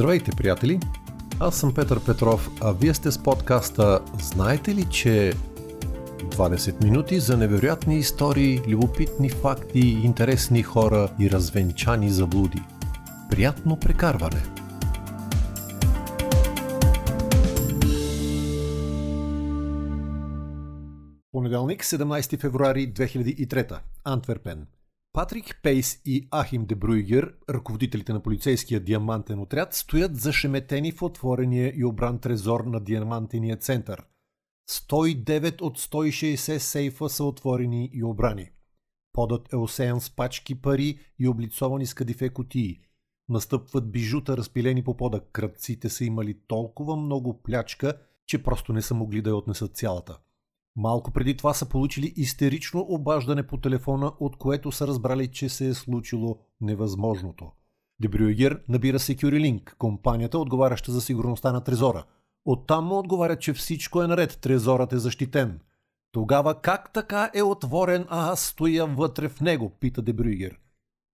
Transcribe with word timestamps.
Здравейте, 0.00 0.30
приятели! 0.36 0.80
Аз 1.40 1.56
съм 1.56 1.74
Петър 1.74 2.04
Петров, 2.04 2.50
а 2.60 2.72
вие 2.72 2.94
сте 2.94 3.10
с 3.10 3.22
подкаста 3.22 4.00
Знаете 4.22 4.74
ли, 4.74 4.84
че 4.90 5.32
20 6.18 6.84
минути 6.84 7.20
за 7.20 7.36
невероятни 7.36 7.98
истории, 7.98 8.60
любопитни 8.68 9.30
факти, 9.30 9.80
интересни 9.80 10.62
хора 10.62 11.08
и 11.20 11.30
развенчани 11.30 12.10
заблуди. 12.10 12.62
Приятно 13.30 13.76
прекарване! 13.80 14.42
Понеделник, 21.32 21.84
17 21.84 22.40
февруари 22.40 22.92
2003. 22.92 23.78
Антверпен. 24.04 24.66
Патрик 25.12 25.60
Пейс 25.62 26.00
и 26.04 26.28
Ахим 26.30 26.66
де 26.66 26.74
Бруйгер, 26.74 27.34
ръководителите 27.48 28.12
на 28.12 28.22
полицейския 28.22 28.80
диамантен 28.80 29.38
отряд, 29.38 29.74
стоят 29.74 30.16
зашеметени 30.16 30.92
в 30.92 31.02
отворения 31.02 31.72
и 31.76 31.84
обран 31.84 32.18
трезор 32.18 32.60
на 32.60 32.80
диамантения 32.80 33.56
център. 33.56 34.04
109 34.70 35.62
от 35.62 35.78
160 35.78 36.58
сейфа 36.58 37.08
са 37.08 37.24
отворени 37.24 37.90
и 37.92 38.04
обрани. 38.04 38.50
Подът 39.12 39.52
е 39.52 39.56
осеян 39.56 40.00
с 40.00 40.10
пачки 40.10 40.62
пари 40.62 40.98
и 41.18 41.28
облицовани 41.28 41.86
с 41.86 41.94
кадифе 41.94 42.28
кутии. 42.28 42.80
Настъпват 43.28 43.92
бижута, 43.92 44.36
разпилени 44.36 44.84
по 44.84 44.96
пода. 44.96 45.20
Кръците 45.32 45.88
са 45.88 46.04
имали 46.04 46.38
толкова 46.46 46.96
много 46.96 47.42
плячка, 47.42 47.94
че 48.26 48.42
просто 48.42 48.72
не 48.72 48.82
са 48.82 48.94
могли 48.94 49.22
да 49.22 49.30
я 49.30 49.36
отнесат 49.36 49.76
цялата. 49.76 50.18
Малко 50.76 51.10
преди 51.10 51.36
това 51.36 51.54
са 51.54 51.68
получили 51.68 52.12
истерично 52.16 52.86
обаждане 52.88 53.46
по 53.46 53.56
телефона, 53.56 54.12
от 54.20 54.36
което 54.36 54.72
са 54.72 54.86
разбрали, 54.86 55.28
че 55.28 55.48
се 55.48 55.68
е 55.68 55.74
случило 55.74 56.38
невъзможното. 56.60 57.52
Дебрюгер 58.00 58.62
набира 58.68 58.98
SecureLink, 58.98 59.76
компанията, 59.76 60.38
отговаряща 60.38 60.92
за 60.92 61.00
сигурността 61.00 61.52
на 61.52 61.64
трезора. 61.64 62.04
Оттам 62.44 62.86
му 62.86 62.98
отговарят, 62.98 63.40
че 63.40 63.52
всичко 63.52 64.02
е 64.02 64.06
наред, 64.06 64.38
трезорът 64.40 64.92
е 64.92 64.98
защитен. 64.98 65.60
Тогава 66.12 66.60
как 66.60 66.92
така 66.92 67.30
е 67.34 67.42
отворен, 67.42 68.06
а 68.08 68.32
аз 68.32 68.40
стоя 68.40 68.86
вътре 68.86 69.28
в 69.28 69.40
него, 69.40 69.70
пита 69.80 70.02
Дебрюгер. 70.02 70.58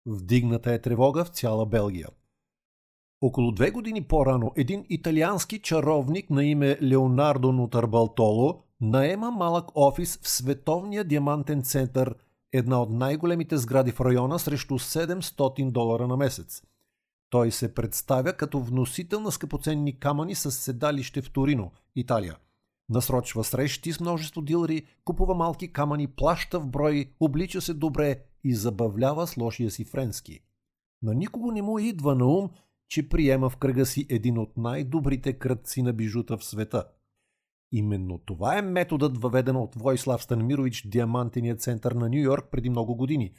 Вдигната 0.07 0.73
е 0.73 0.81
тревога 0.81 1.25
в 1.25 1.29
цяла 1.29 1.67
Белгия. 1.67 2.09
Около 3.21 3.53
две 3.53 3.71
години 3.71 4.03
по-рано 4.03 4.53
един 4.57 4.85
италиански 4.89 5.59
чаровник 5.59 6.31
на 6.31 6.45
име 6.45 6.79
Леонардо 6.83 7.53
Нотарбалтоло 7.53 8.64
наема 8.81 9.31
малък 9.31 9.69
офис 9.75 10.19
в 10.23 10.29
Световния 10.29 11.05
диамантен 11.05 11.63
център, 11.63 12.15
една 12.53 12.83
от 12.83 12.91
най-големите 12.91 13.59
сгради 13.59 13.93
в 13.93 14.01
района 14.01 14.39
срещу 14.39 14.75
700 14.75 15.71
долара 15.71 16.07
на 16.07 16.17
месец. 16.17 16.63
Той 17.31 17.51
се 17.51 17.75
представя 17.75 18.33
като 18.33 18.61
вносител 18.61 19.21
на 19.21 19.33
скъпоценни 19.33 19.99
камъни 19.99 20.35
с 20.35 20.51
седалище 20.51 21.23
в 21.23 21.33
Торино, 21.33 21.73
Италия. 21.97 22.37
Насрочва 22.89 23.45
срещи 23.45 23.93
с 23.93 24.01
множество 24.01 24.43
дилери, 24.43 24.87
купува 25.05 25.35
малки 25.35 25.73
камъни, 25.73 26.07
плаща 26.07 26.61
в 26.61 26.67
брой, 26.67 27.11
облича 27.21 27.61
се 27.61 27.75
добре 27.75 28.23
и 28.45 28.55
забавлява 28.55 29.27
с 29.27 29.37
лошия 29.37 29.71
си 29.71 29.85
френски. 29.85 30.41
На 31.03 31.15
никого 31.15 31.53
не 31.53 31.63
му 31.63 31.79
идва 31.79 32.15
на 32.15 32.27
ум, 32.27 32.51
че 32.89 33.09
приема 33.09 33.51
в 33.51 33.57
кръга 33.57 33.87
си 33.87 34.07
един 34.09 34.39
от 34.39 34.57
най-добрите 34.57 35.33
кръци 35.33 35.83
на 35.83 35.93
бижута 35.93 36.39
в 36.39 36.45
света– 36.45 36.85
Именно 37.77 38.19
това 38.19 38.59
е 38.59 38.63
методът 38.63 39.23
въведен 39.23 39.57
от 39.57 39.75
Войслав 39.75 40.23
Станмирович 40.23 40.87
Диамантения 40.87 41.57
център 41.57 41.93
на 41.93 42.09
Нью 42.09 42.23
Йорк 42.23 42.49
преди 42.51 42.71
много 42.71 42.95
години. 42.95 43.33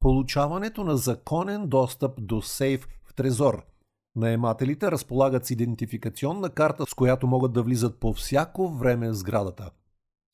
Получаването 0.00 0.84
на 0.84 0.96
законен 0.96 1.68
достъп 1.68 2.12
до 2.18 2.42
сейф 2.42 2.88
в 3.04 3.14
трезор. 3.14 3.64
Наемателите 4.16 4.90
разполагат 4.90 5.46
с 5.46 5.50
идентификационна 5.50 6.50
карта, 6.50 6.86
с 6.86 6.94
която 6.94 7.26
могат 7.26 7.52
да 7.52 7.62
влизат 7.62 8.00
по 8.00 8.12
всяко 8.12 8.68
време 8.68 9.08
в 9.08 9.14
сградата. 9.14 9.70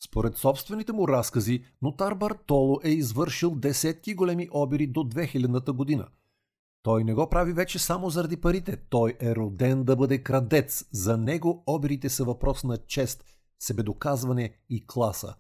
Според 0.05 0.37
собствените 0.37 0.93
му 0.93 1.09
разкази, 1.09 1.65
нотар 1.83 2.15
Бартоло 2.15 2.81
е 2.85 2.91
извършил 2.91 3.55
десетки 3.55 4.15
големи 4.15 4.49
обири 4.53 4.87
до 4.87 5.01
2000-та 5.01 5.73
година. 5.73 6.07
Той 6.83 7.05
не 7.05 7.15
го 7.15 7.29
прави 7.29 7.53
вече 7.53 7.79
само 7.79 8.11
заради 8.11 8.37
парите. 8.37 8.77
Той 8.77 9.15
е 9.21 9.37
роден 9.37 9.85
да 9.85 9.97
бъде 9.97 10.23
крадец. 10.23 10.85
За 10.93 11.17
него 11.17 11.63
обирите 11.67 12.09
са 12.09 12.25
въпрос 12.25 12.65
на 12.65 12.77
чест– 12.77 13.25
себедоказване 13.63 14.53
и 14.71 14.87
класа. 14.87 15.35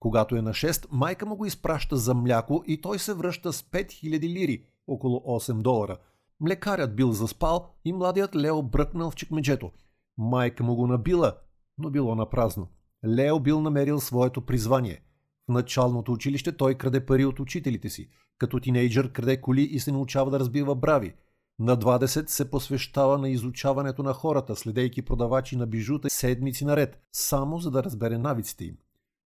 Когато 0.00 0.36
е 0.36 0.42
на 0.42 0.50
6, 0.50 0.86
майка 0.90 1.26
му 1.26 1.36
го 1.36 1.46
изпраща 1.46 1.96
за 1.96 2.14
мляко 2.14 2.64
и 2.66 2.80
той 2.80 2.98
се 2.98 3.14
връща 3.14 3.52
с 3.52 3.62
5000 3.62 4.22
лири, 4.22 4.64
около 4.86 5.18
8 5.18 5.62
долара. 5.62 5.96
Млекарят 6.40 6.96
бил 6.96 7.12
заспал 7.12 7.74
и 7.84 7.92
младият 7.92 8.36
Лео 8.36 8.62
бръкнал 8.62 9.10
в 9.10 9.14
чекмеджето. 9.14 9.70
Майка 10.18 10.64
му 10.64 10.76
го 10.76 10.86
набила, 10.86 11.34
но 11.78 11.90
било 11.90 12.14
на 12.14 12.30
празно. 12.30 12.68
Лео 13.06 13.40
бил 13.40 13.60
намерил 13.60 14.00
своето 14.00 14.46
призвание. 14.46 15.00
В 15.48 15.52
началното 15.52 16.12
училище 16.12 16.56
той 16.56 16.74
краде 16.74 17.06
пари 17.06 17.24
от 17.24 17.40
учителите 17.40 17.88
си. 17.88 18.08
Като 18.38 18.60
тинейджър 18.60 19.12
краде 19.12 19.40
коли 19.40 19.62
и 19.62 19.80
се 19.80 19.92
научава 19.92 20.30
да 20.30 20.40
разбива 20.40 20.74
брави. 20.74 21.14
На 21.60 21.76
20 21.76 22.28
се 22.28 22.50
посвещава 22.50 23.18
на 23.18 23.28
изучаването 23.28 24.02
на 24.02 24.12
хората, 24.12 24.56
следейки 24.56 25.02
продавачи 25.02 25.56
на 25.56 25.66
бижута 25.66 26.10
седмици 26.10 26.64
наред, 26.64 27.00
само 27.12 27.58
за 27.58 27.70
да 27.70 27.84
разбере 27.84 28.18
навиците 28.18 28.64
им. 28.64 28.76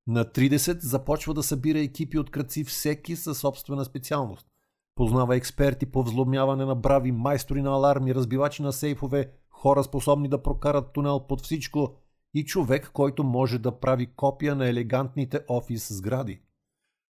На 0.07 0.25
30 0.25 0.79
започва 0.81 1.35
да 1.35 1.43
събира 1.43 1.81
екипи 1.81 2.19
от 2.19 2.31
кръци 2.31 2.65
всеки 2.65 3.17
със 3.17 3.39
собствена 3.39 3.85
специалност. 3.85 4.47
Познава 4.95 5.37
експерти 5.37 5.87
по 5.87 6.03
взломяване 6.03 6.65
на 6.65 6.75
брави, 6.75 7.13
майстори 7.13 7.63
на 7.63 7.71
аларми, 7.71 8.15
разбивачи 8.15 8.63
на 8.63 8.73
сейфове, 8.73 9.33
хора 9.51 9.85
способни 9.85 10.29
да 10.29 10.43
прокарат 10.43 10.93
тунел 10.93 11.21
под 11.21 11.41
всичко 11.41 11.95
и 12.35 12.45
човек, 12.45 12.91
който 12.93 13.25
може 13.25 13.59
да 13.59 13.81
прави 13.81 14.07
копия 14.07 14.55
на 14.55 14.69
елегантните 14.69 15.41
офис 15.49 15.93
сгради. 15.93 16.41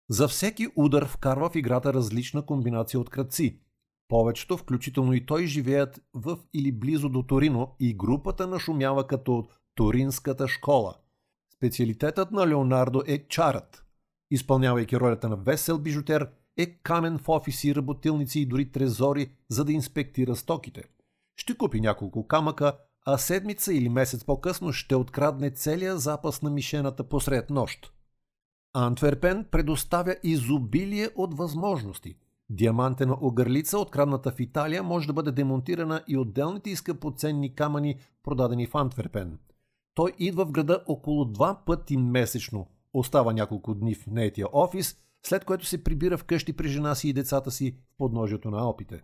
За 0.10 0.28
всеки 0.28 0.68
удар 0.76 1.06
вкарва 1.08 1.50
в 1.50 1.56
играта 1.56 1.94
различна 1.94 2.46
комбинация 2.46 3.00
от 3.00 3.10
кръци– 3.10 3.60
повечето, 4.08 4.58
включително 4.58 5.14
и 5.14 5.26
той, 5.26 5.46
живеят 5.46 6.02
в 6.14 6.38
или 6.54 6.72
близо 6.72 7.10
до 7.10 7.24
Торино 7.24 7.76
и 7.80 7.94
групата 7.94 8.48
нашумява 8.48 9.08
като 9.08 9.48
Туринската 9.76 10.48
школа. 10.48 10.96
Специалитетът 11.56 12.32
на 12.32 12.48
Леонардо 12.48 13.04
е 13.08 13.28
чарът. 13.28 13.86
Изпълнявайки 14.32 15.00
ролята 15.00 15.30
на 15.30 15.36
весел 15.36 15.78
бижутер, 15.78 16.30
е 16.58 16.66
камен 16.66 17.18
в 17.18 17.30
офиси, 17.30 17.76
работилници 17.76 18.40
и 18.40 18.46
дори 18.46 18.72
трезори, 18.72 19.32
за 19.50 19.66
да 19.66 19.72
инспектира 19.74 20.36
стоките. 20.36 20.84
Ще 21.38 21.58
купи 21.58 21.82
няколко 21.82 22.28
камъка, 22.28 22.78
а 23.06 23.18
седмица 23.18 23.74
или 23.74 23.90
месец 23.90 24.26
по-късно 24.26 24.74
ще 24.74 24.96
открадне 24.96 25.52
целия 25.52 25.98
запас 25.98 26.42
на 26.42 26.50
мишената 26.50 27.04
посред 27.04 27.50
нощ. 27.50 27.92
Антверпен 28.74 29.46
предоставя 29.52 30.16
изобилие 30.24 31.10
от 31.16 31.38
възможности– 31.38 32.16
Диамантена 32.50 33.18
огърлица, 33.22 33.80
открадната 33.80 34.32
в 34.32 34.40
Италия, 34.40 34.84
може 34.84 35.08
да 35.08 35.14
бъде 35.14 35.32
демонтирана 35.32 36.04
и 36.08 36.18
отделните 36.18 36.70
и 36.70 36.76
скъпоценни 36.76 37.56
камъни, 37.56 38.00
продадени 38.24 38.68
в 38.68 38.76
Антверпен. 38.76 39.40
Той 39.96 40.14
идва 40.20 40.46
в 40.46 40.52
града 40.52 40.84
около 40.88 41.26
два 41.26 41.62
пъти 41.66 41.98
месечно. 41.98 42.68
Остава 42.94 43.34
няколко 43.34 43.74
дни 43.74 43.96
в 43.96 44.08
неетия 44.08 44.48
офис, 44.54 44.98
след 45.26 45.46
което 45.46 45.66
се 45.66 45.84
прибира 45.84 46.18
вкъщи 46.18 46.54
при 46.54 46.68
жена 46.68 46.96
си 46.96 47.10
и 47.10 47.14
децата 47.14 47.52
си 47.52 47.72
в 47.72 47.98
подножието 47.98 48.52
на 48.52 48.70
опите. 48.70 49.04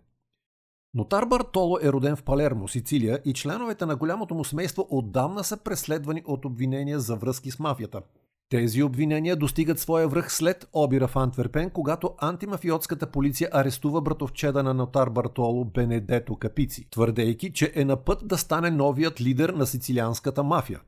Нотар 0.94 1.26
Бартоло 1.26 1.78
е 1.82 1.92
роден 1.92 2.16
в 2.16 2.22
Палермо, 2.22 2.68
Сицилия 2.68 3.22
и 3.24 3.34
членовете 3.34 3.86
на 3.86 3.96
голямото 3.96 4.34
му 4.34 4.44
семейство 4.44 4.86
отдавна 4.90 5.44
са 5.44 5.56
преследвани 5.56 6.22
от 6.26 6.44
обвинения 6.44 7.00
за 7.00 7.16
връзки 7.16 7.50
с 7.50 7.58
мафията– 7.58 8.02
тези 8.52 8.82
обвинения 8.82 9.36
достигат 9.36 9.78
своя 9.78 10.08
връх 10.08 10.32
след 10.32 10.68
обира 10.72 11.08
в 11.08 11.16
Антверпен, 11.16 11.70
когато 11.70 12.14
антимафиотската 12.18 13.06
полиция 13.06 13.48
арестува 13.52 14.00
братовчеда 14.00 14.62
на 14.62 14.74
нотар 14.74 15.10
Бартоло 15.10 15.64
Бенедето 15.64 16.36
Капици, 16.36 16.90
твърдейки, 16.90 17.52
че 17.52 17.72
е 17.74 17.84
на 17.84 17.96
път 17.96 18.28
да 18.28 18.38
стане 18.38 18.70
новият 18.70 19.20
лидер 19.20 19.48
на 19.48 19.66
сицилианската 19.66 20.42
мафия. 20.42 20.80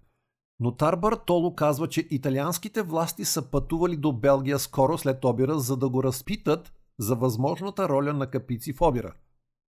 Нотар 0.61 0.97
Бартоло 0.97 1.55
казва, 1.55 1.89
че 1.89 2.09
италианските 2.11 2.83
власти 2.83 3.25
са 3.25 3.51
пътували 3.51 3.97
до 3.97 4.13
Белгия 4.13 4.59
скоро 4.59 4.99
след 4.99 5.25
обира, 5.25 5.59
за 5.59 5.77
да 5.77 5.89
го 5.89 6.03
разпитат 6.03 6.73
за 6.99 7.17
възможната 7.17 7.89
роля 7.89 8.13
на 8.13 8.27
Капици 8.27 8.73
в 8.73 8.83
обира. 8.83 9.13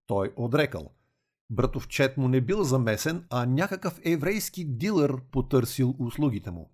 Той 0.06 0.32
отрекал. 0.36 0.90
Братовчет 1.50 2.16
му 2.16 2.28
не 2.28 2.40
бил 2.40 2.62
замесен, 2.62 3.24
а 3.30 3.46
някакъв 3.46 4.00
еврейски 4.04 4.64
дилър 4.64 5.20
потърсил 5.30 5.94
услугите 5.98 6.50
му. 6.50 6.70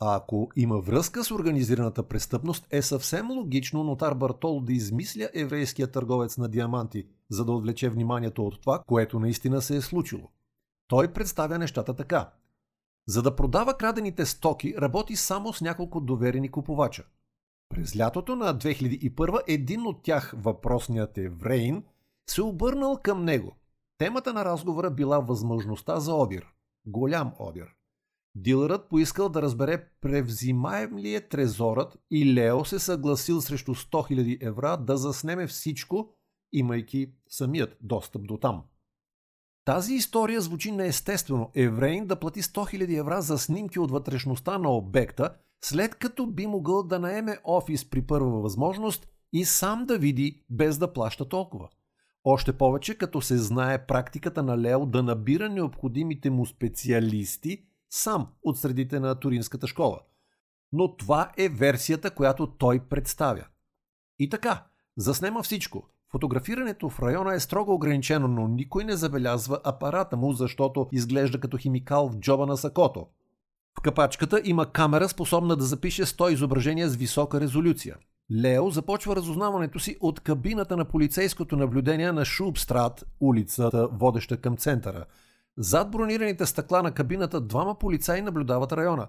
А 0.00 0.16
ако 0.16 0.50
има 0.56 0.78
връзка 0.78 1.24
с 1.24 1.30
организираната 1.30 2.02
престъпност, 2.02 2.66
е 2.70 2.82
съвсем 2.82 3.30
логично 3.30 3.84
нотар 3.84 4.14
Бартол 4.14 4.60
да 4.60 4.72
измисля 4.72 5.28
еврейския 5.34 5.90
търговец 5.90 6.38
на 6.38 6.48
диаманти, 6.48 7.06
за 7.30 7.44
да 7.44 7.52
отвлече 7.52 7.88
вниманието 7.88 8.46
от 8.46 8.60
това, 8.60 8.82
което 8.86 9.20
наистина 9.20 9.62
се 9.62 9.76
е 9.76 9.80
случило. 9.80 10.30
Той 10.88 11.12
представя 11.12 11.58
нещата 11.58 11.94
така. 11.94 12.30
За 13.08 13.22
да 13.22 13.36
продава 13.36 13.74
крадените 13.74 14.26
стоки, 14.26 14.74
работи 14.78 15.16
само 15.16 15.52
с 15.52 15.60
няколко 15.60 16.00
доверени 16.00 16.48
купувача. 16.48 17.04
През 17.68 17.96
лятото 17.96 18.36
на 18.36 18.54
2001 18.54 19.40
един 19.46 19.86
от 19.86 20.02
тях, 20.02 20.34
въпросният 20.36 21.18
еврейн, 21.18 21.84
се 22.30 22.42
обърнал 22.42 22.98
към 23.02 23.24
него. 23.24 23.56
Темата 23.98 24.32
на 24.32 24.44
разговора 24.44 24.90
била 24.90 25.18
възможността 25.18 26.00
за 26.00 26.14
обир. 26.14 26.46
Голям 26.86 27.32
обир. 27.38 27.77
Дилърът 28.34 28.88
поискал 28.88 29.28
да 29.28 29.42
разбере 29.42 29.88
превзимаем 30.00 30.98
ли 30.98 31.14
е 31.14 31.28
трезорът 31.28 31.98
и 32.10 32.34
Лео 32.34 32.64
се 32.64 32.78
съгласил 32.78 33.40
срещу 33.40 33.74
100 33.74 33.90
000 33.90 34.46
евра 34.46 34.76
да 34.76 34.96
заснеме 34.96 35.46
всичко, 35.46 36.14
имайки 36.52 37.12
самият 37.28 37.76
достъп 37.80 38.26
до 38.26 38.36
там. 38.36 38.62
Тази 39.64 39.94
история 39.94 40.40
звучи 40.40 40.72
неестествено. 40.72 41.50
Еврейн 41.54 42.06
да 42.06 42.16
плати 42.16 42.42
100 42.42 42.86
000 42.86 42.98
евра 43.00 43.22
за 43.22 43.38
снимки 43.38 43.78
от 43.78 43.90
вътрешността 43.90 44.58
на 44.58 44.70
обекта, 44.70 45.34
след 45.64 45.94
като 45.94 46.26
би 46.26 46.46
могъл 46.46 46.82
да 46.82 46.98
наеме 46.98 47.38
офис 47.44 47.90
при 47.90 48.02
първа 48.02 48.40
възможност 48.40 49.08
и 49.32 49.44
сам 49.44 49.86
да 49.86 49.98
види 49.98 50.44
без 50.50 50.78
да 50.78 50.92
плаща 50.92 51.28
толкова. 51.28 51.68
Още 52.24 52.52
повече, 52.52 52.94
като 52.94 53.20
се 53.20 53.38
знае 53.38 53.86
практиката 53.86 54.42
на 54.42 54.58
Лео 54.58 54.86
да 54.86 55.02
набира 55.02 55.48
необходимите 55.48 56.30
му 56.30 56.46
специалисти 56.46 57.64
сам 57.90 58.26
от 58.42 58.58
средите 58.58 59.00
на 59.00 59.14
Туринската 59.14 59.66
школа. 59.66 60.00
Но 60.72 60.96
това 60.96 61.32
е 61.36 61.48
версията, 61.48 62.10
която 62.10 62.46
той 62.46 62.80
представя. 62.80 63.44
И 64.18 64.28
така, 64.28 64.66
заснема 64.96 65.42
всичко. 65.42 65.88
Фотографирането 66.10 66.88
в 66.88 67.00
района 67.02 67.34
е 67.34 67.40
строго 67.40 67.74
ограничено, 67.74 68.28
но 68.28 68.48
никой 68.48 68.84
не 68.84 68.96
забелязва 68.96 69.60
апарата 69.64 70.16
му, 70.16 70.32
защото 70.32 70.88
изглежда 70.92 71.40
като 71.40 71.56
химикал 71.56 72.08
в 72.08 72.16
джоба 72.16 72.46
на 72.46 72.56
сакото. 72.56 73.06
В 73.78 73.82
капачката 73.82 74.40
има 74.44 74.72
камера, 74.72 75.08
способна 75.08 75.56
да 75.56 75.64
запише 75.64 76.06
100 76.06 76.32
изображения 76.32 76.88
с 76.88 76.96
висока 76.96 77.40
резолюция. 77.40 77.96
Лео 78.32 78.70
започва 78.70 79.16
разузнаването 79.16 79.78
си 79.78 79.96
от 80.00 80.20
кабината 80.20 80.76
на 80.76 80.84
полицейското 80.84 81.56
наблюдение 81.56 82.12
на 82.12 82.24
Шубстрат, 82.24 83.04
улицата, 83.20 83.88
водеща 83.92 84.36
към 84.36 84.56
центъра. 84.56 85.04
Зад 85.60 85.90
бронираните 85.90 86.46
стъкла 86.46 86.82
на 86.82 86.92
кабината 86.92 87.40
двама 87.40 87.78
полицаи 87.78 88.22
наблюдават 88.22 88.72
района. 88.72 89.08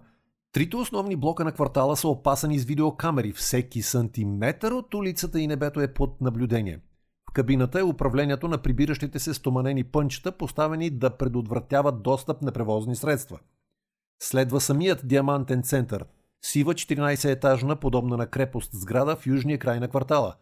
Трите 0.51 0.77
основни 0.77 1.15
блока 1.15 1.43
на 1.43 1.51
квартала 1.51 1.97
са 1.97 2.07
опасани 2.07 2.59
с 2.59 2.65
видеокамери. 2.65 3.33
Всеки 3.33 3.81
сантиметър 3.81 4.71
от 4.71 4.93
улицата 4.93 5.39
и 5.39 5.47
небето 5.47 5.81
е 5.81 5.93
под 5.93 6.21
наблюдение. 6.21 6.79
В 7.29 7.33
кабината 7.33 7.79
е 7.79 7.83
управлението 7.83 8.47
на 8.47 8.57
прибиращите 8.57 9.19
се 9.19 9.33
стоманени 9.33 9.83
пънчета, 9.83 10.31
поставени 10.31 10.89
да 10.89 11.09
предотвратяват 11.09 12.03
достъп 12.03 12.41
на 12.41 12.51
превозни 12.51 12.95
средства. 12.95 13.39
Следва 14.21 14.61
самият 14.61 15.07
диамантен 15.07 15.63
център– 15.63 16.05
сива 16.41 16.73
14-етажна, 16.73 17.75
подобна 17.75 18.17
на 18.17 18.27
крепост 18.27 18.69
сграда 18.73 19.15
в 19.15 19.27
южния 19.27 19.59
край 19.59 19.79
на 19.79 19.87
квартала. 19.87 20.35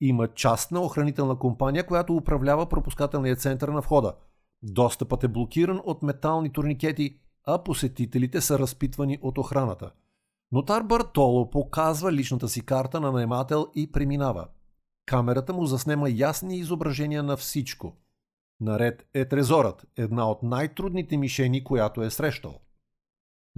Има 0.00 0.28
частна 0.28 0.80
охранителна 0.80 1.38
компания, 1.38 1.86
която 1.86 2.16
управлява 2.16 2.66
пропускателния 2.66 3.36
център 3.36 3.68
на 3.68 3.80
входа. 3.80 4.14
Достъпът 4.62 5.24
е 5.24 5.28
блокиран 5.28 5.80
от 5.84 6.02
метални 6.02 6.52
турникети, 6.52 7.18
а 7.44 7.62
посетителите 7.62 8.40
са 8.40 8.58
разпитвани 8.58 9.18
от 9.22 9.38
охраната. 9.38 9.90
Нотар 10.52 10.82
Бартоло 10.82 11.50
показва 11.50 12.12
личната 12.12 12.48
си 12.48 12.66
карта 12.66 13.00
на 13.00 13.12
наемател 13.12 13.66
и 13.74 13.92
преминава. 13.92 14.48
Камерата 15.06 15.52
му 15.52 15.66
заснема 15.66 16.10
ясни 16.10 16.56
изображения 16.56 17.22
на 17.22 17.36
всичко. 17.36 17.96
Наред 18.60 19.08
е 19.14 19.24
трезорът, 19.24 19.86
една 19.96 20.30
от 20.30 20.42
най-трудните 20.42 21.16
мишени, 21.16 21.64
която 21.64 22.02
е 22.02 22.10
срещал. 22.10 22.60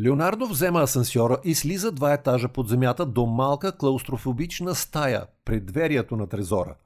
Леонардо 0.00 0.46
взема 0.46 0.80
асансьора 0.80 1.38
и 1.44 1.54
слиза 1.54 1.92
два 1.92 2.12
етажа 2.12 2.48
под 2.48 2.68
земята 2.68 3.06
до 3.06 3.26
малка 3.26 3.76
клаустрофобична 3.76 4.74
стая, 4.74 5.26
предверието 5.44 6.16
на 6.16 6.26
трезора. 6.26 6.76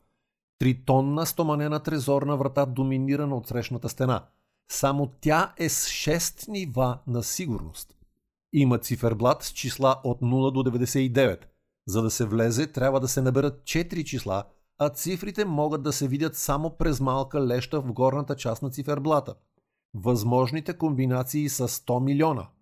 Тритонна 0.59 1.27
стоманена 1.27 1.81
трезорна 1.81 2.37
врата, 2.37 2.67
доминирана 2.67 3.37
от 3.37 3.47
срещната 3.47 3.89
стена. 3.89 4.25
Само 4.71 5.13
тя 5.21 5.55
е 5.57 5.69
с 5.69 5.89
6 5.89 6.49
нива 6.49 6.99
на 7.07 7.23
сигурност. 7.23 7.95
Има 8.53 8.79
циферблат 8.79 9.43
с 9.43 9.53
числа 9.53 10.01
от 10.05 10.21
0 10.21 10.53
до 10.53 10.71
99. 10.71 11.39
За 11.87 12.03
да 12.03 12.11
се 12.11 12.25
влезе, 12.25 12.67
трябва 12.67 13.01
да 13.01 13.09
се 13.09 13.23
наберат 13.23 13.63
4 13.63 14.05
числа, 14.05 14.45
а 14.79 14.89
цифрите 14.89 15.45
могат 15.45 15.83
да 15.83 15.93
се 15.93 16.09
видят 16.09 16.37
само 16.37 16.77
през 16.77 17.01
малка 17.01 17.47
леща 17.47 17.81
в 17.81 17.93
горната 17.93 18.37
част 18.37 18.63
на 18.63 18.71
циферблата. 18.71 19.35
Възможните 19.95 20.73
комбинации 20.73 21.49
са 21.49 21.69
100 21.69 22.05
милиона– 22.05 22.47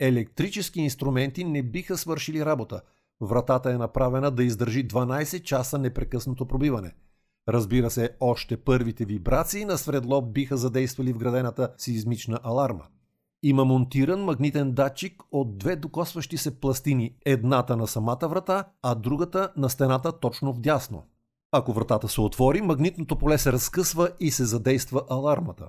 Електрически 0.00 0.80
инструменти 0.80 1.44
не 1.44 1.62
биха 1.62 1.96
свършили 1.96 2.44
работа. 2.44 2.80
Вратата 3.20 3.70
е 3.70 3.78
направена 3.78 4.30
да 4.30 4.44
издържи 4.44 4.88
12 4.88 5.42
часа 5.42 5.78
непрекъснато 5.78 6.46
пробиване. 6.46 6.94
Разбира 7.50 7.90
се, 7.90 8.10
още 8.20 8.56
първите 8.56 9.04
вибрации 9.04 9.64
на 9.64 9.78
свредло 9.78 10.22
биха 10.22 10.56
задействали 10.56 11.12
вградената 11.12 11.72
сизмична 11.78 12.40
аларма. 12.42 12.84
Има 13.42 13.64
монтиран 13.64 14.24
магнитен 14.24 14.72
датчик 14.72 15.22
от 15.32 15.58
две 15.58 15.76
докосващи 15.76 16.36
се 16.36 16.60
пластини, 16.60 17.14
едната 17.26 17.76
на 17.76 17.86
самата 17.86 18.28
врата, 18.28 18.64
а 18.82 18.94
другата 18.94 19.52
на 19.56 19.70
стената 19.70 20.12
точно 20.12 20.52
вдясно. 20.52 21.02
Ако 21.52 21.72
вратата 21.72 22.08
се 22.08 22.20
отвори, 22.20 22.60
магнитното 22.60 23.18
поле 23.18 23.38
се 23.38 23.52
разкъсва 23.52 24.10
и 24.20 24.30
се 24.30 24.44
задейства 24.44 25.02
алармата. 25.10 25.68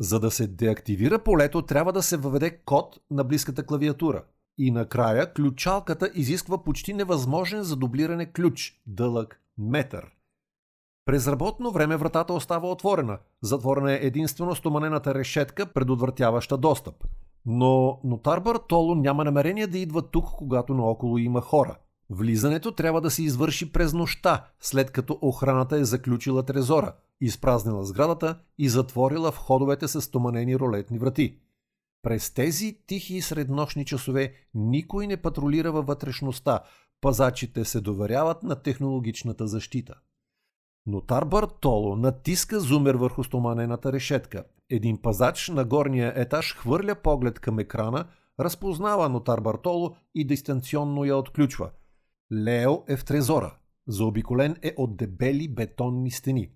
За 0.00 0.20
да 0.20 0.30
се 0.30 0.46
деактивира 0.46 1.18
полето, 1.18 1.62
трябва 1.62 1.92
да 1.92 2.02
се 2.02 2.16
въведе 2.16 2.50
код 2.50 2.98
на 3.10 3.24
близката 3.24 3.66
клавиатура. 3.66 4.24
И 4.58 4.70
накрая 4.70 5.32
ключалката 5.32 6.10
изисква 6.14 6.64
почти 6.64 6.92
невъзможен 6.92 7.62
за 7.62 7.76
дублиране 7.76 8.32
ключ, 8.32 8.80
дълъг 8.86 9.40
метър. 9.58 10.15
През 11.06 11.28
работно 11.28 11.70
време 11.70 11.96
вратата 11.96 12.32
остава 12.32 12.68
отворена. 12.68 13.18
Затворена 13.42 13.92
е 13.92 14.00
единствено 14.02 14.54
стоманената 14.54 15.14
решетка, 15.14 15.66
предотвратяваща 15.66 16.58
достъп. 16.58 16.94
Но 17.46 18.00
нотар 18.04 18.40
Бартоло 18.40 18.94
няма 18.94 19.24
намерение 19.24 19.66
да 19.66 19.78
идва 19.78 20.02
тук, 20.02 20.26
когато 20.26 20.74
наоколо 20.74 21.18
има 21.18 21.40
хора. 21.40 21.76
Влизането 22.10 22.72
трябва 22.72 23.00
да 23.00 23.10
се 23.10 23.22
извърши 23.22 23.72
през 23.72 23.92
нощта, 23.92 24.44
след 24.60 24.90
като 24.90 25.18
охраната 25.22 25.76
е 25.76 25.84
заключила 25.84 26.42
трезора– 26.42 26.92
изпразнила 27.20 27.84
сградата 27.84 28.38
и 28.58 28.68
затворила 28.68 29.30
входовете 29.30 29.88
с 29.88 30.02
стоманени 30.02 30.58
ролетни 30.58 30.98
врати. 30.98 31.38
През 32.02 32.34
тези 32.34 32.78
тихи 32.86 33.20
среднощни 33.20 33.84
часове 33.84 34.32
никой 34.54 35.06
не 35.06 35.16
патрулира 35.16 35.72
във 35.72 35.86
вътрешността, 35.86 36.60
пазачите 37.00 37.64
се 37.64 37.80
доверяват 37.80 38.42
на 38.42 38.62
технологичната 38.62 39.46
защита. 39.46 39.94
Нотар 40.86 41.24
Бартоло 41.24 41.96
натиска 41.96 42.60
зумер 42.60 42.94
върху 42.94 43.24
стоманената 43.24 43.92
решетка. 43.92 44.44
Един 44.70 45.02
пазач 45.02 45.48
на 45.48 45.64
горния 45.64 46.12
етаж 46.16 46.56
хвърля 46.56 46.94
поглед 46.94 47.40
към 47.40 47.58
екрана, 47.58 48.04
разпознава 48.40 49.08
нотар 49.08 49.40
Бартоло 49.40 49.96
и 50.14 50.26
дистанционно 50.26 51.04
я 51.04 51.16
отключва. 51.16 51.70
Лео 52.32 52.72
е 52.88 52.96
в 52.96 53.04
трезора. 53.04 53.54
Заобиколен 53.88 54.56
е 54.62 54.74
от 54.76 54.96
дебели 54.96 55.48
бетонни 55.48 56.10
стени. 56.10 56.50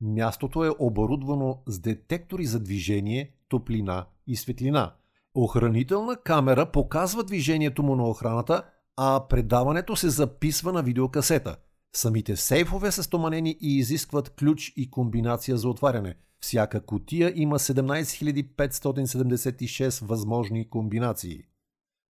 Мястото 0.00 0.64
е 0.64 0.70
оборудвано 0.78 1.62
с 1.66 1.80
детектори 1.80 2.46
за 2.46 2.60
движение, 2.60 3.34
топлина 3.48 4.06
и 4.26 4.36
светлина. 4.36 4.94
Охранителна 5.34 6.16
камера 6.16 6.66
показва 6.66 7.24
движението 7.24 7.82
му 7.82 7.96
на 7.96 8.08
охраната, 8.08 8.62
а 8.96 9.26
предаването 9.28 9.96
се 9.96 10.08
записва 10.10 10.72
на 10.72 10.82
видеокасета. 10.82 11.56
Самите 11.96 12.36
сейфове 12.36 12.92
са 12.92 13.02
стоманени 13.02 13.56
и 13.60 13.78
изискват 13.78 14.30
ключ 14.30 14.72
и 14.76 14.90
комбинация 14.90 15.56
за 15.56 15.68
отваряне. 15.68 16.14
Всяка 16.40 16.86
котия 16.86 17.32
има 17.36 17.58
17576 17.58 20.04
възможни 20.04 20.70
комбинации. 20.70 21.42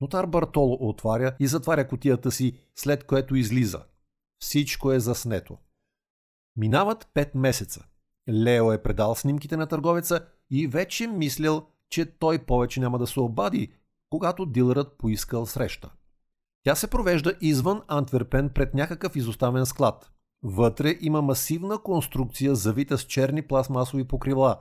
Нотар 0.02 0.26
Бартоло 0.26 0.78
отваря 0.82 1.36
и 1.40 1.48
затваря 1.48 1.88
котията 1.88 2.32
си, 2.32 2.54
след 2.76 3.04
което 3.04 3.36
излиза. 3.36 3.84
Всичко 4.40 4.92
е 4.92 5.00
заснето. 5.00 5.58
Минават 6.56 7.10
5 7.16 7.30
месеца. 7.36 7.86
Лео 8.30 8.72
е 8.72 8.84
предал 8.84 9.16
снимките 9.16 9.58
на 9.58 9.68
търговеца 9.68 10.26
и 10.50 10.68
вече 10.68 11.08
мислял, 11.08 11.68
че 11.90 12.06
той 12.06 12.40
повече 12.40 12.80
няма 12.80 12.98
да 12.98 13.08
се 13.08 13.20
обади, 13.20 13.74
когато 14.10 14.46
дилърът 14.46 14.98
поискал 14.98 15.46
среща. 15.46 15.90
Тя 16.70 16.76
се 16.76 16.88
провежда 16.88 17.34
извън 17.42 17.82
Антверпен 17.88 18.50
пред 18.50 18.74
някакъв 18.74 19.16
изоставен 19.16 19.66
склад. 19.66 20.12
Вътре 20.44 20.96
има 21.02 21.22
масивна 21.22 21.78
конструкция, 21.78 22.56
завита 22.56 22.98
с 22.98 23.04
черни 23.04 23.42
пластмасови 23.42 24.04
покрила. 24.04 24.60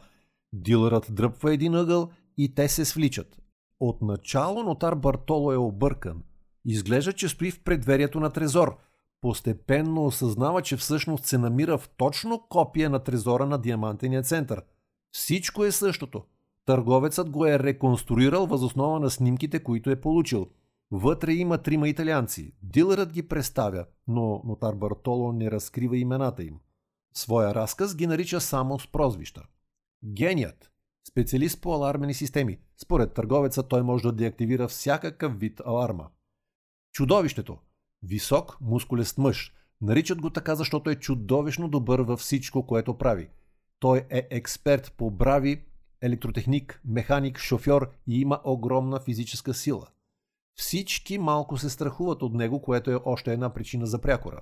Дилърът 0.52 1.06
дръпва 1.10 1.54
един 1.54 1.74
ъгъл 1.74 2.10
и 2.38 2.54
те 2.54 2.68
се 2.68 2.84
свличат. 2.84 3.36
Отначало 3.80 4.62
нотар 4.62 4.94
Бартоло 4.94 5.52
е 5.52 5.56
объркан. 5.56 6.22
Изглежда, 6.64 7.12
че 7.12 7.28
стои 7.28 7.50
в 7.50 7.64
предверието 7.64 8.20
на 8.20 8.30
трезор– 8.30 8.76
постепенно 9.20 10.04
осъзнава, 10.04 10.62
че 10.62 10.76
всъщност 10.76 11.24
се 11.24 11.38
намира 11.38 11.78
в 11.78 11.88
точно 11.96 12.42
копия 12.48 12.90
на 12.90 12.98
трезора 12.98 13.46
на 13.46 13.58
Диамантения 13.58 14.22
център. 14.22 14.62
Всичко 15.12 15.64
е 15.64 15.72
същото. 15.72 16.22
Търговецът 16.66 17.30
го 17.30 17.46
е 17.46 17.58
реконструирал 17.58 18.46
възоснова 18.46 19.00
на 19.00 19.10
снимките, 19.10 19.62
които 19.62 19.90
е 19.90 20.00
получил. 20.00 20.46
Вътре 20.90 21.32
има 21.32 21.58
трима 21.58 21.88
италианци. 21.88 22.52
Дилърът 22.62 23.12
ги 23.12 23.28
представя, 23.28 23.86
но 24.06 24.42
нотар 24.44 24.74
Бартоло 24.74 25.32
не 25.32 25.50
разкрива 25.50 25.96
имената 25.96 26.44
им. 26.44 26.58
Своя 27.14 27.54
разказ 27.54 27.96
ги 27.96 28.06
нарича 28.06 28.40
само 28.40 28.78
с 28.78 28.86
прозвища. 28.86 29.46
Геният. 30.04 30.70
Специалист 31.08 31.60
по 31.60 31.74
алармени 31.74 32.14
системи. 32.14 32.58
Според 32.76 33.14
търговеца 33.14 33.62
той 33.62 33.82
може 33.82 34.02
да 34.02 34.12
деактивира 34.12 34.68
всякакъв 34.68 35.38
вид 35.38 35.60
аларма. 35.66 36.08
Чудовището. 36.92 37.58
Висок, 38.02 38.58
мускулест 38.60 39.18
мъж. 39.18 39.54
Наричат 39.80 40.20
го 40.20 40.30
така, 40.30 40.54
защото 40.54 40.90
е 40.90 40.94
чудовищно 40.94 41.68
добър 41.68 42.00
във 42.00 42.20
всичко, 42.20 42.66
което 42.66 42.98
прави. 42.98 43.28
Той 43.78 44.06
е 44.10 44.28
експерт 44.30 44.92
по 44.96 45.10
брави, 45.10 45.64
електротехник, 46.00 46.80
механик, 46.84 47.38
шофьор 47.38 47.90
и 48.06 48.20
има 48.20 48.40
огромна 48.44 49.00
физическа 49.00 49.54
сила. 49.54 49.86
Всички 50.60 51.18
малко 51.18 51.58
се 51.58 51.70
страхуват 51.70 52.22
от 52.22 52.34
него, 52.34 52.62
което 52.62 52.90
е 52.90 53.00
още 53.04 53.32
една 53.32 53.54
причина 53.54 53.86
за 53.86 54.00
прякора. 54.00 54.40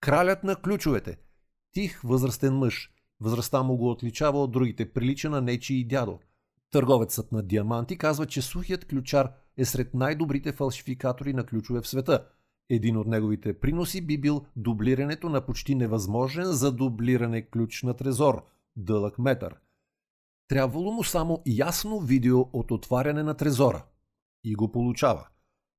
Кралят 0.00 0.44
на 0.44 0.56
ключовете. 0.56 1.16
Тих, 1.72 2.00
възрастен 2.04 2.54
мъж. 2.54 2.90
Възрастта 3.20 3.62
му 3.62 3.76
го 3.76 3.90
отличава 3.90 4.42
от 4.42 4.52
другите, 4.52 4.92
прилича 4.92 5.30
на 5.30 5.40
нечи 5.40 5.74
и 5.74 5.84
дядо. 5.84 6.18
Търговецът 6.70 7.32
на 7.32 7.42
диаманти 7.42 7.98
казва, 7.98 8.26
че 8.26 8.42
сухият 8.42 8.84
ключар 8.84 9.32
е 9.56 9.64
сред 9.64 9.94
най-добрите 9.94 10.52
фалшификатори 10.52 11.32
на 11.32 11.46
ключове 11.46 11.80
в 11.80 11.88
света. 11.88 12.26
Един 12.70 12.96
от 12.96 13.06
неговите 13.06 13.60
приноси 13.60 14.06
би 14.06 14.18
бил 14.18 14.44
дублирането 14.56 15.28
на 15.28 15.46
почти 15.46 15.74
невъзможен 15.74 16.44
за 16.44 16.72
дублиране 16.72 17.42
ключ 17.42 17.82
на 17.82 17.94
трезор– 17.94 18.44
дълъг 18.76 19.18
метър. 19.18 19.56
Трябвало 20.48 20.92
му 20.92 21.04
само 21.04 21.42
ясно 21.46 22.00
видео 22.00 22.40
от 22.40 22.70
отваряне 22.70 23.22
на 23.22 23.34
трезора. 23.34 23.84
И 24.44 24.54
го 24.54 24.72
получава. 24.72 25.28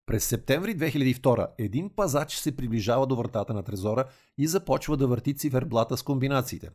През 0.06 0.26
септември 0.26 0.78
2002 0.78 1.48
един 1.58 1.90
пазач 1.90 2.36
се 2.36 2.56
приближава 2.56 3.08
до 3.08 3.16
вратата 3.16 3.54
на 3.54 3.64
трезора 3.64 4.06
и 4.38 4.48
започва 4.48 4.98
да 4.98 5.08
върти 5.08 5.38
циферблата 5.38 5.98
с 5.98 6.04
комбинациите. 6.04 6.70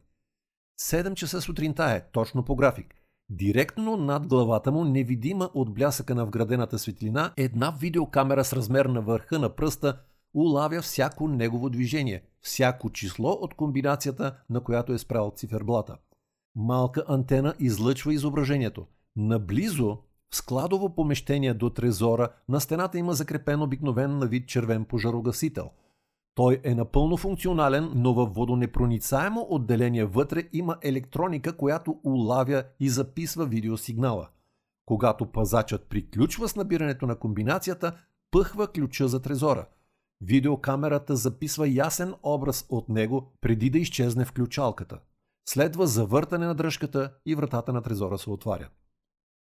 7 0.80 1.14
часа 1.14 1.40
сутринта 1.40 1.84
е, 1.84 2.02
точно 2.12 2.44
по 2.44 2.56
график. 2.56 2.94
Директно 3.30 3.96
над 3.96 4.26
главата 4.26 4.72
му, 4.72 4.84
невидима 4.84 5.50
от 5.54 5.74
блясъка 5.74 6.14
на 6.14 6.26
вградената 6.26 6.78
светлина, 6.78 7.32
една 7.36 7.70
видеокамера 7.70 8.44
с 8.44 8.52
размер 8.52 8.86
на 8.86 9.00
върха 9.00 9.38
на 9.38 9.48
пръста 9.56 9.98
улавя 10.34 10.82
всяко 10.82 11.28
негово 11.28 11.70
движение, 11.70 12.22
всяко 12.40 12.90
число 12.90 13.30
от 13.30 13.54
комбинацията, 13.54 14.36
на 14.50 14.60
която 14.60 14.92
е 14.92 14.98
спрял 14.98 15.32
циферблата. 15.36 15.96
Малка 16.56 17.04
антена 17.08 17.54
излъчва 17.58 18.14
изображението. 18.14 18.86
Наблизо 19.16 19.98
в 20.30 20.36
складово 20.36 20.94
помещение 20.94 21.54
до 21.54 21.70
трезора 21.70 22.28
на 22.48 22.60
стената 22.60 22.98
има 22.98 23.14
закрепен 23.14 23.62
обикновен 23.62 24.18
на 24.18 24.26
вид 24.26 24.48
червен 24.48 24.84
пожарогасител. 24.84 25.70
Той 26.34 26.60
е 26.64 26.74
напълно 26.74 27.16
функционален, 27.16 27.92
но 27.94 28.14
във 28.14 28.34
водонепроницаемо 28.34 29.46
отделение 29.50 30.04
вътре 30.04 30.42
има 30.52 30.76
електроника, 30.82 31.56
която 31.56 32.00
улавя 32.04 32.64
и 32.80 32.88
записва 32.88 33.46
видеосигнала. 33.46 34.28
Когато 34.86 35.26
пазачът 35.26 35.88
приключва 35.88 36.48
с 36.48 36.56
набирането 36.56 37.06
на 37.06 37.16
комбинацията, 37.16 37.96
пъхва 38.30 38.66
ключа 38.66 39.08
за 39.08 39.22
трезора. 39.22 39.66
Видеокамерата 40.20 41.16
записва 41.16 41.68
ясен 41.68 42.14
образ 42.22 42.66
от 42.68 42.88
него 42.88 43.32
преди 43.40 43.70
да 43.70 43.78
изчезне 43.78 44.24
включалката. 44.24 44.98
Следва 45.48 45.86
завъртане 45.86 46.46
на 46.46 46.54
дръжката 46.54 47.12
и 47.26 47.34
вратата 47.34 47.72
на 47.72 47.82
трезора 47.82 48.18
се 48.18 48.30
отваря 48.30 48.68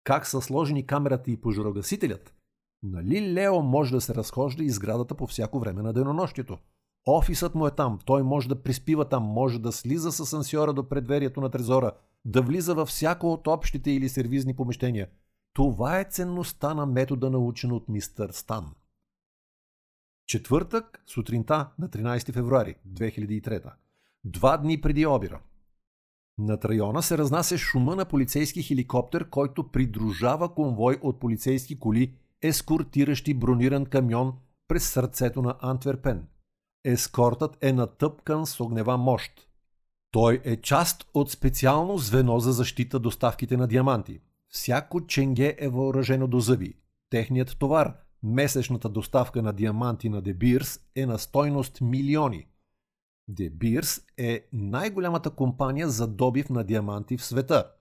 как 0.05 0.27
са 0.27 0.41
сложени 0.41 0.87
камерата 0.87 1.31
и 1.31 1.41
пожарогасителят, 1.41 2.33
нали 2.83 3.33
Лео 3.33 3.61
може 3.61 3.91
да 3.91 4.01
се 4.01 4.15
разхожда 4.15 4.63
из 4.63 4.75
сградата 4.75 5.15
по 5.15 5.27
всяко 5.27 5.59
време 5.59 5.81
на 5.81 5.93
денонощието? 5.93 6.57
Офисът 7.07 7.55
му 7.55 7.67
е 7.67 7.71
там, 7.71 7.99
той 8.05 8.23
може 8.23 8.49
да 8.49 8.63
приспива 8.63 9.09
там, 9.09 9.23
може 9.23 9.59
да 9.59 9.71
слиза 9.71 10.11
с 10.11 10.19
асансьора 10.19 10.73
до 10.73 10.89
предверието 10.89 11.41
на 11.41 11.49
трезора, 11.49 11.91
да 12.25 12.41
влиза 12.41 12.75
във 12.75 12.89
всяко 12.89 13.33
от 13.33 13.47
общите 13.47 13.91
или 13.91 14.09
сервизни 14.09 14.55
помещения. 14.55 15.07
Това 15.53 15.99
е 15.99 16.03
ценността 16.09 16.73
на 16.73 16.85
метода 16.85 17.29
научен 17.29 17.71
от 17.71 17.89
мистър 17.89 18.31
Стан. 18.31 18.71
Четвъртък, 20.27 21.03
сутринта 21.05 21.69
на 21.79 21.89
13 21.89 22.33
февруари 22.33 22.75
2003. 22.93 23.71
Два 24.23 24.57
дни 24.57 24.81
преди 24.81 25.05
обира. 25.05 25.39
Над 26.37 26.65
района 26.65 27.03
се 27.03 27.17
разнася 27.17 27.57
шума 27.57 27.95
на 27.95 28.05
полицейски 28.05 28.63
хеликоптер, 28.63 29.29
който 29.29 29.71
придружава 29.71 30.53
конвой 30.53 30.97
от 31.01 31.19
полицейски 31.19 31.79
коли, 31.79 32.13
ескортиращи 32.41 33.33
брониран 33.33 33.85
камион 33.85 34.33
през 34.67 34.89
сърцето 34.89 35.41
на 35.41 35.55
Антверпен. 35.61 36.27
Ескортът 36.85 37.57
е 37.61 37.73
натъпкан 37.73 38.45
с 38.45 38.59
огнева 38.59 38.97
мощ. 38.97 39.49
Той 40.11 40.41
е 40.43 40.61
част 40.61 41.09
от 41.13 41.31
специално 41.31 41.97
звено 41.97 42.39
за 42.39 42.51
защита 42.51 42.99
доставките 42.99 43.57
на 43.57 43.67
диаманти. 43.67 44.19
Всяко 44.49 45.07
ченге 45.07 45.55
е 45.59 45.69
въоръжено 45.69 46.27
до 46.27 46.39
зъби. 46.39 46.73
Техният 47.09 47.55
товар, 47.59 47.93
месечната 48.23 48.89
доставка 48.89 49.41
на 49.41 49.53
диаманти 49.53 50.09
на 50.09 50.21
Дебирс 50.21 50.79
е 50.95 51.05
на 51.05 51.19
стойност 51.19 51.81
милиони– 51.81 52.47
De 53.29 53.51
Beers 53.51 54.03
е 54.17 54.47
най-голямата 54.53 55.29
компания 55.29 55.89
за 55.89 56.07
добив 56.07 56.49
на 56.49 56.63
диаманти 56.63 57.17
в 57.17 57.25
света. 57.25 57.71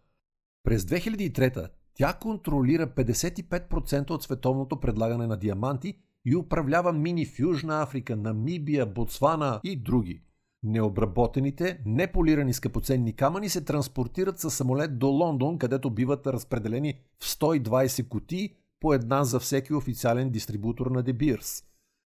През 0.64 0.82
2003 0.82 1.68
тя 1.94 2.12
контролира 2.12 2.86
55% 2.86 4.10
от 4.10 4.22
световното 4.22 4.80
предлагане 4.80 5.26
на 5.26 5.36
диаманти 5.36 5.98
и 6.24 6.36
управлява 6.36 6.92
мини 6.92 7.26
в 7.26 7.38
Южна 7.38 7.82
Африка, 7.82 8.16
Намибия, 8.16 8.86
Ботсвана 8.86 9.60
и 9.64 9.76
други. 9.76 10.22
Необработените, 10.62 11.80
неполирани 11.86 12.54
скъпоценни 12.54 13.16
камъни 13.16 13.48
се 13.48 13.60
транспортират 13.60 14.38
със 14.38 14.54
самолет 14.54 14.98
до 14.98 15.06
Лондон, 15.06 15.58
където 15.58 15.90
биват 15.90 16.26
разпределени 16.26 16.94
в 17.20 17.24
120 17.24 18.08
кутии 18.08 18.54
по 18.80 18.94
една 18.94 19.24
за 19.24 19.40
всеки 19.40 19.74
официален 19.74 20.30
дистрибутор 20.30 20.86
на 20.86 21.04
Beers. 21.04 21.64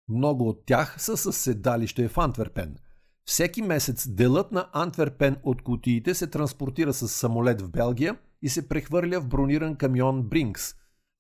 Много 0.10 0.50
от 0.50 0.66
тях 0.66 1.02
са 1.02 1.18
със 1.18 1.38
седалище 1.38 2.08
в 2.08 2.18
Антверпен– 2.18 2.76
всеки 3.26 3.62
месец 3.62 4.08
делът 4.08 4.52
на 4.52 4.70
Антверпен 4.74 5.38
от 5.44 5.64
кутиите 5.64 6.14
се 6.14 6.28
транспортира 6.28 6.94
с 6.94 7.08
самолет 7.08 7.62
в 7.62 7.70
Белгия 7.70 8.18
и 8.42 8.50
се 8.50 8.68
прехвърля 8.68 9.20
в 9.20 9.28
брониран 9.28 9.76
камион 9.76 10.24
Бринкс. 10.24 10.74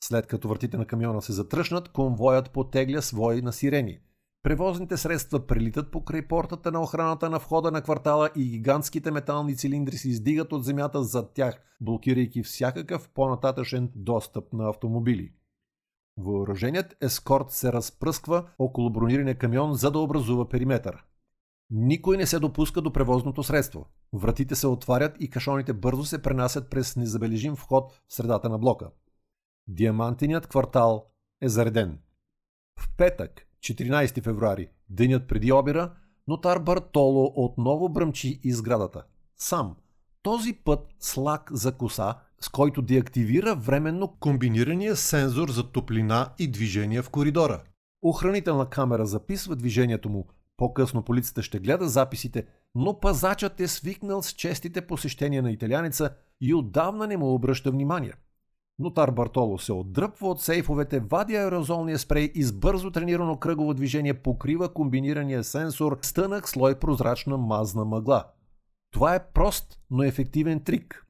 След 0.03 0.27
като 0.27 0.47
вратите 0.47 0.77
на 0.77 0.85
камиона 0.85 1.21
се 1.21 1.33
затръшнат, 1.33 1.89
конвоят 1.89 2.51
потегля 2.51 3.01
свои 3.01 3.41
на 3.41 3.53
сирени. 3.53 3.99
Превозните 4.43 4.97
средства 4.97 5.47
прилитат 5.47 5.91
покрай 5.91 6.27
портата 6.27 6.71
на 6.71 6.81
охраната 6.81 7.29
на 7.29 7.37
входа 7.37 7.71
на 7.71 7.81
квартала 7.81 8.29
и 8.35 8.49
гигантските 8.49 9.11
метални 9.11 9.57
цилиндри 9.57 9.97
се 9.97 10.09
издигат 10.09 10.53
от 10.53 10.65
земята 10.65 11.03
зад 11.03 11.31
тях, 11.33 11.61
блокирайки 11.81 12.43
всякакъв 12.43 13.09
по-нататъчен 13.09 13.91
достъп 13.95 14.53
на 14.53 14.69
автомобили. 14.69 15.33
Въоръженият 16.17 16.97
ескорт 17.01 17.51
се 17.51 17.73
разпръсква 17.73 18.45
около 18.59 18.89
бронирания 18.89 19.37
камион, 19.37 19.73
за 19.73 19.91
да 19.91 19.99
образува 19.99 20.49
периметър. 20.49 21.03
Никой 21.73 22.17
не 22.17 22.25
се 22.25 22.39
допуска 22.39 22.81
до 22.81 22.93
превозното 22.93 23.43
средство. 23.43 23.85
Вратите 24.13 24.55
се 24.55 24.67
отварят 24.67 25.15
и 25.19 25.29
кашоните 25.29 25.73
бързо 25.73 26.05
се 26.05 26.21
пренасят 26.21 26.69
през 26.69 26.95
незабележим 26.95 27.55
вход 27.55 27.93
в 28.07 28.13
средата 28.13 28.49
на 28.49 28.57
блока. 28.57 28.89
Диамантиният 29.67 30.47
квартал 30.47 31.05
е 31.41 31.49
зареден. 31.49 31.99
В 32.79 32.89
петък, 32.97 33.47
14 33.59 34.23
февруари, 34.23 34.69
денят 34.89 35.27
преди 35.27 35.51
обира, 35.51 35.93
нотар 36.27 36.59
Бартоло 36.59 37.33
отново 37.35 37.89
бръмчи 37.89 38.39
из 38.43 38.61
градата. 38.61 39.03
Сам. 39.37 39.75
Този 40.21 40.53
път 40.53 40.87
с 40.99 41.17
лак 41.17 41.49
за 41.53 41.77
коса, 41.77 42.15
с 42.41 42.49
който 42.49 42.81
деактивира 42.81 43.55
временно 43.55 44.15
комбинирания 44.19 44.95
сензор 44.95 45.49
за 45.49 45.71
топлина 45.71 46.33
и 46.39 46.51
движение 46.51 47.01
в 47.01 47.09
коридора. 47.09 47.63
Охранителна 48.01 48.69
камера 48.69 49.05
записва 49.05 49.55
движението 49.55 50.09
му, 50.09 50.27
по-късно 50.61 51.03
полицията 51.03 51.43
ще 51.43 51.59
гледа 51.59 51.87
записите, 51.87 52.45
но 52.75 52.99
пазачът 52.99 53.59
е 53.59 53.67
свикнал 53.67 54.21
с 54.21 54.31
честите 54.31 54.81
посещения 54.81 55.43
на 55.43 55.51
италянеца 55.51 56.09
и 56.41 56.53
отдавна 56.53 57.07
не 57.07 57.17
му 57.17 57.33
обръща 57.33 57.71
внимание. 57.71 58.13
Нотар 58.79 59.11
Бартоло 59.11 59.59
се 59.59 59.73
отдръпва 59.73 60.27
от 60.29 60.41
сейфовете, 60.41 60.99
вади 60.99 61.35
аерозолния 61.35 61.99
спрей 61.99 62.31
и 62.35 62.43
с 62.43 62.53
бързо 62.53 62.91
тренирано 62.91 63.37
кръгово 63.37 63.73
движение 63.73 64.13
покрива 64.13 64.73
комбинирания 64.73 65.43
сенсор 65.43 65.99
с 66.01 66.13
тънък 66.13 66.49
слой 66.49 66.79
прозрачна 66.79 67.37
мазна 67.37 67.85
мъгла. 67.85 68.25
Това 68.91 69.15
е 69.15 69.25
прост, 69.33 69.79
но 69.91 70.03
ефективен 70.03 70.59
трик. 70.59 71.05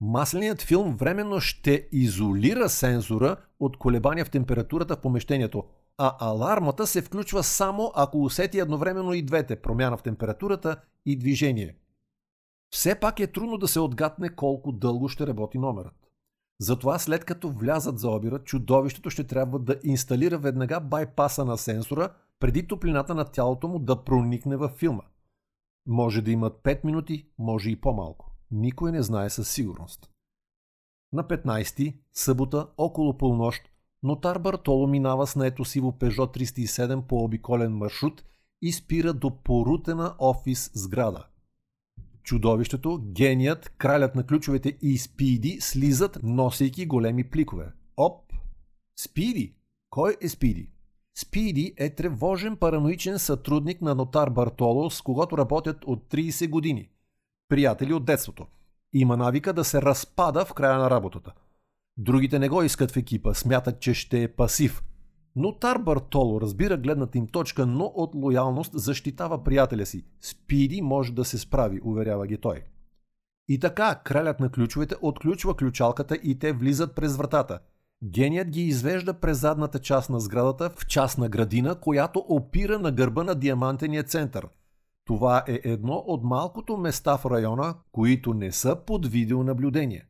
Масленият 0.00 0.62
филм 0.62 0.96
временно 0.96 1.40
ще 1.40 1.88
изолира 1.92 2.68
сензора 2.68 3.36
от 3.60 3.76
колебания 3.76 4.24
в 4.24 4.30
температурата 4.30 4.96
в 4.96 5.00
помещението, 5.00 5.64
а 5.98 6.16
алармата 6.20 6.86
се 6.86 7.02
включва 7.02 7.42
само 7.42 7.92
ако 7.94 8.22
усети 8.22 8.58
едновременно 8.58 9.12
и 9.12 9.22
двете 9.22 9.62
промяна 9.62 9.96
в 9.96 10.02
температурата 10.02 10.80
и 11.06 11.18
движение. 11.18 11.76
Все 12.70 13.00
пак 13.00 13.20
е 13.20 13.32
трудно 13.32 13.58
да 13.58 13.68
се 13.68 13.80
отгадне 13.80 14.28
колко 14.28 14.72
дълго 14.72 15.08
ще 15.08 15.26
работи 15.26 15.58
номерът. 15.58 16.10
Затова 16.60 16.98
след 16.98 17.24
като 17.24 17.50
влязат 17.50 17.98
за 17.98 18.10
обира, 18.10 18.44
чудовището 18.44 19.10
ще 19.10 19.24
трябва 19.24 19.58
да 19.58 19.80
инсталира 19.84 20.38
веднага 20.38 20.80
байпаса 20.80 21.44
на 21.44 21.58
сенсора, 21.58 22.14
преди 22.40 22.66
топлината 22.66 23.14
на 23.14 23.24
тялото 23.24 23.68
му 23.68 23.78
да 23.78 24.04
проникне 24.04 24.56
във 24.56 24.72
филма. 24.72 25.02
Може 25.86 26.22
да 26.22 26.30
имат 26.30 26.62
5 26.62 26.84
минути, 26.84 27.28
може 27.38 27.70
и 27.70 27.80
по-малко. 27.80 28.32
никой 28.50 28.92
не 28.92 29.02
знае 29.02 29.30
със 29.30 29.50
сигурност. 29.50 30.10
На 31.12 31.24
15-ти, 31.24 31.98
събота, 32.12 32.68
около 32.76 33.18
полнощ, 33.18 33.70
нотар 34.06 34.38
Бартоло 34.38 34.86
минава 34.86 35.26
с 35.26 35.36
наето 35.36 35.64
сиво 35.64 35.92
Peugeot 35.92 36.38
307 36.38 37.00
по 37.00 37.24
обиколен 37.24 37.76
маршрут 37.76 38.24
и 38.62 38.72
спира 38.72 39.12
до 39.12 39.30
порутена 39.30 40.14
офис 40.18 40.70
сграда. 40.74 41.26
Чудовището, 42.22 42.98
геният, 43.12 43.68
кралят 43.78 44.14
на 44.14 44.26
ключовете 44.26 44.78
и 44.82 44.98
Спиди 44.98 45.58
слизат, 45.60 46.18
носейки 46.22 46.86
големи 46.86 47.24
пликове. 47.24 47.72
Оп! 47.96 48.32
Спиди! 48.96 49.54
Кой 49.90 50.16
е 50.20 50.28
Спиди? 50.28 50.70
Спиди 51.18 51.74
е 51.76 51.94
тревожен 51.94 52.56
параноичен 52.56 53.18
сътрудник 53.18 53.82
на 53.82 53.94
нотар 53.94 54.30
Бартоло, 54.30 54.90
с 54.90 55.02
когото 55.02 55.38
работят 55.38 55.84
от 55.84 56.04
30 56.10 56.48
години. 56.48 56.88
Приятели 57.48 57.92
от 57.92 58.04
детството. 58.04 58.46
Има 58.92 59.16
навика 59.16 59.52
да 59.52 59.64
се 59.64 59.82
разпада 59.82 60.44
в 60.44 60.54
края 60.54 60.78
на 60.78 60.90
работата. 60.90 61.32
Другите 61.96 62.38
не 62.38 62.48
го 62.48 62.62
искат 62.62 62.90
в 62.90 62.96
екипа, 62.96 63.34
смятат, 63.34 63.80
че 63.80 63.94
ще 63.94 64.22
е 64.22 64.28
пасив. 64.28 64.82
Нотар 65.36 65.78
Бартоло 65.78 66.40
разбира 66.40 66.76
гледната 66.76 67.18
им 67.18 67.26
точка, 67.26 67.66
но 67.66 67.84
от 67.84 68.14
лоялност 68.14 68.72
защитава 68.74 69.44
приятеля 69.44 69.86
си. 69.86 70.04
Спиди 70.20 70.82
може 70.82 71.12
да 71.12 71.24
се 71.24 71.38
справи, 71.38 71.80
уверява 71.84 72.26
ги 72.26 72.38
той. 72.38 72.62
И 73.48 73.60
така, 73.60 74.00
кралят 74.04 74.40
на 74.40 74.50
ключовете 74.50 74.94
отключва 75.02 75.56
ключалката 75.56 76.16
и 76.22 76.38
те 76.38 76.52
влизат 76.52 76.94
през 76.94 77.16
вратата– 77.16 77.58
Геният 78.04 78.48
ги 78.48 78.62
извежда 78.62 79.14
през 79.14 79.40
задната 79.40 79.78
част 79.78 80.10
на 80.10 80.20
сградата 80.20 80.70
в 80.70 80.86
частна 80.86 81.28
градина, 81.28 81.74
която 81.74 82.24
опира 82.28 82.78
на 82.78 82.92
гърба 82.92 83.24
на 83.24 83.34
диамантения 83.34 84.02
център. 84.02 84.48
Това 85.04 85.44
е 85.48 85.60
едно 85.64 86.04
от 86.06 86.24
малкото 86.24 86.76
места 86.76 87.16
в 87.16 87.26
района, 87.26 87.74
които 87.92 88.34
не 88.34 88.52
са 88.52 88.76
под 88.86 89.06
видеонаблюдение. 89.06 90.06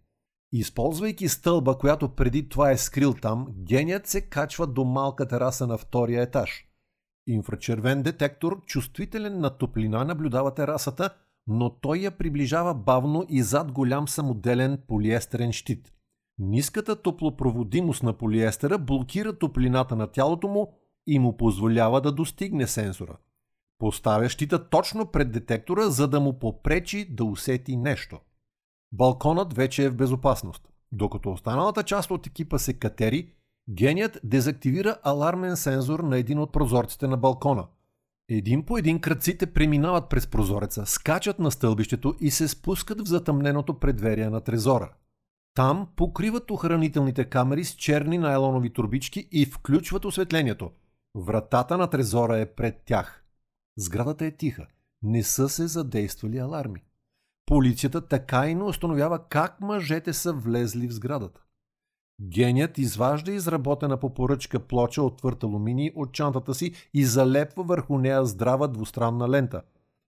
Използвайки 0.53 1.29
стълба, 1.29 1.79
която 1.79 2.09
преди 2.09 2.49
това 2.49 2.71
е 2.71 2.77
скрил 2.77 3.15
там, 3.15 3.47
геният 3.59 4.07
се 4.07 4.21
качва 4.21 4.67
до 4.67 4.85
малка 4.85 5.29
тераса 5.29 5.67
на 5.67 5.79
втория 5.79 6.23
етаж. 6.23 6.67
Инфрачервен 7.27 8.03
детектор, 8.03 8.65
чувствителен 8.67 9.41
на 9.41 9.51
топлина, 9.51 10.05
наблюдава 10.05 10.55
терасата, 10.55 11.11
но 11.47 11.71
той 11.71 11.99
я 11.99 12.11
приближава 12.11 12.75
бавно 12.75 13.27
и 13.29 13.43
зад 13.43 13.73
голям 13.73 14.09
самоделен 14.09 14.83
полиестерен 14.89 15.53
щит. 15.53 15.93
Ниската 16.39 17.03
топлопроводимост 17.03 18.03
на 18.03 18.13
полиестера 18.13 18.79
блокира 18.79 19.39
топлината 19.39 19.97
на 19.97 20.07
тялото 20.07 20.49
му 20.49 20.73
и 21.07 21.19
му 21.19 21.37
позволява 21.37 22.01
да 22.01 22.13
достигне 22.13 22.67
сензора. 22.67 23.17
Поставя 23.79 24.29
щита 24.29 24.69
точно 24.69 25.07
пред 25.07 25.33
детектора, 25.33 25.83
за 25.83 26.09
да 26.09 26.21
му 26.21 26.39
попречи 26.39 27.15
да 27.15 27.25
усети 27.25 27.77
нещо. 27.77 28.19
Балконът 28.97 29.55
вече 29.55 29.85
е 29.85 29.89
в 29.89 29.97
безопасност. 29.97 30.69
Докато 30.93 31.33
останалата 31.33 31.83
част 31.83 32.11
от 32.11 32.27
екипа 32.27 32.59
се 32.59 32.73
катери, 32.73 33.33
геният 33.71 34.21
дезактивира 34.25 34.97
алармен 35.03 35.57
сензор 35.57 36.01
на 36.01 36.19
един 36.19 36.39
от 36.39 36.53
прозорците 36.53 37.07
на 37.07 37.17
балкона. 37.17 37.67
Един 38.29 38.65
по 38.65 38.79
един 38.79 39.01
кръците 39.01 39.47
преминават 39.47 40.09
през 40.09 40.27
прозореца, 40.27 40.87
скачат 40.87 41.39
на 41.39 41.51
стълбището 41.51 42.15
и 42.21 42.31
се 42.31 42.49
спускат 42.49 43.01
в 43.01 43.09
затъмненото 43.09 43.79
предверие 43.79 44.31
на 44.31 44.41
трезора– 44.41 44.91
там 45.57 45.89
покриват 45.97 46.51
охранителните 46.51 47.25
камери 47.25 47.65
с 47.65 47.71
черни 47.71 48.19
найлонови 48.19 48.73
турбички 48.73 49.29
и 49.33 49.47
включват 49.47 50.05
осветлението. 50.05 50.71
Вратата 51.15 51.79
на 51.79 51.91
трезора 51.91 52.39
е 52.39 52.47
пред 52.47 52.83
тях. 52.85 53.25
Сградата 53.79 54.27
е 54.27 54.31
тиха. 54.31 54.67
Не 55.03 55.23
са 55.23 55.49
се 55.49 55.67
задействали 55.67 56.39
аларми. 56.39 56.83
Полицията 57.47 58.01
така 58.01 58.47
не 58.55 58.63
установява 58.63 59.19
как 59.29 59.61
мъжете 59.61 60.13
са 60.13 60.33
влезли 60.33 60.89
в 60.89 60.93
сградата. 60.93 61.41
Геният 62.23 62.79
изважда 62.79 63.33
изработена 63.33 63.97
по 63.97 64.15
поръчка 64.15 64.61
плоча 64.61 65.03
от 65.03 65.17
твърд 65.17 65.43
алуминий 65.43 65.93
от 65.95 66.13
чантата 66.13 66.55
си 66.55 66.73
и 66.95 67.05
залепва 67.05 67.63
върху 67.63 67.99
нея 67.99 68.25
здрава 68.25 68.69
двустранна 68.69 69.29
лента. 69.29 69.63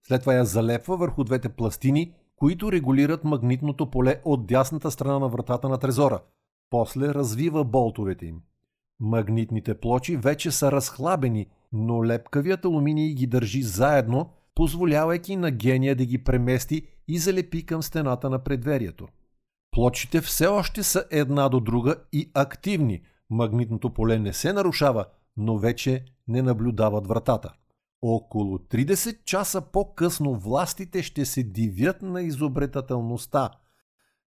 След 0.06 0.20
това 0.20 0.34
я 0.34 0.44
залепва 0.44 0.96
върху 0.96 1.24
двете 1.24 1.48
пластини 1.48 2.14
които 2.38 2.72
регулират 2.72 3.24
магнитното 3.24 3.90
поле 3.90 4.20
от 4.24 4.46
дясната 4.46 4.90
страна 4.90 5.18
на 5.18 5.28
вратата 5.28 5.68
на 5.68 5.78
трезора. 5.78 6.20
После 6.70 7.14
развива 7.14 7.64
болтовете 7.64 8.26
им. 8.26 8.40
Магнитните 9.00 9.74
плочи 9.74 10.16
вече 10.16 10.50
са 10.50 10.72
разхлабени, 10.72 11.46
но 11.72 12.04
лепкавият 12.04 12.64
алуминий 12.64 13.14
ги 13.14 13.26
държи 13.26 13.62
заедно, 13.62 14.30
позволявайки 14.58 15.36
на 15.36 15.50
гения 15.50 15.96
да 15.96 16.04
ги 16.04 16.24
премести 16.24 16.86
и 17.08 17.18
залепи 17.18 17.66
към 17.66 17.82
стената 17.82 18.30
на 18.30 18.38
предверието. 18.38 19.08
Плочите 19.70 20.20
все 20.20 20.46
още 20.46 20.82
са 20.82 21.04
една 21.10 21.48
до 21.48 21.60
друга 21.60 21.96
и 22.12 22.30
активни. 22.34 23.00
Магнитното 23.30 23.94
поле 23.94 24.18
не 24.18 24.32
се 24.32 24.52
нарушава, 24.52 25.04
но 25.36 25.58
вече 25.58 26.04
не 26.28 26.42
наблюдават 26.42 27.06
вратата. 27.06 27.52
Около 28.02 28.58
30 28.58 29.24
часа 29.24 29.60
по-късно 29.60 30.34
властите 30.34 31.02
ще 31.02 31.24
се 31.24 31.42
дивят 31.42 32.02
на 32.02 32.22
изобретателността. 32.22 33.50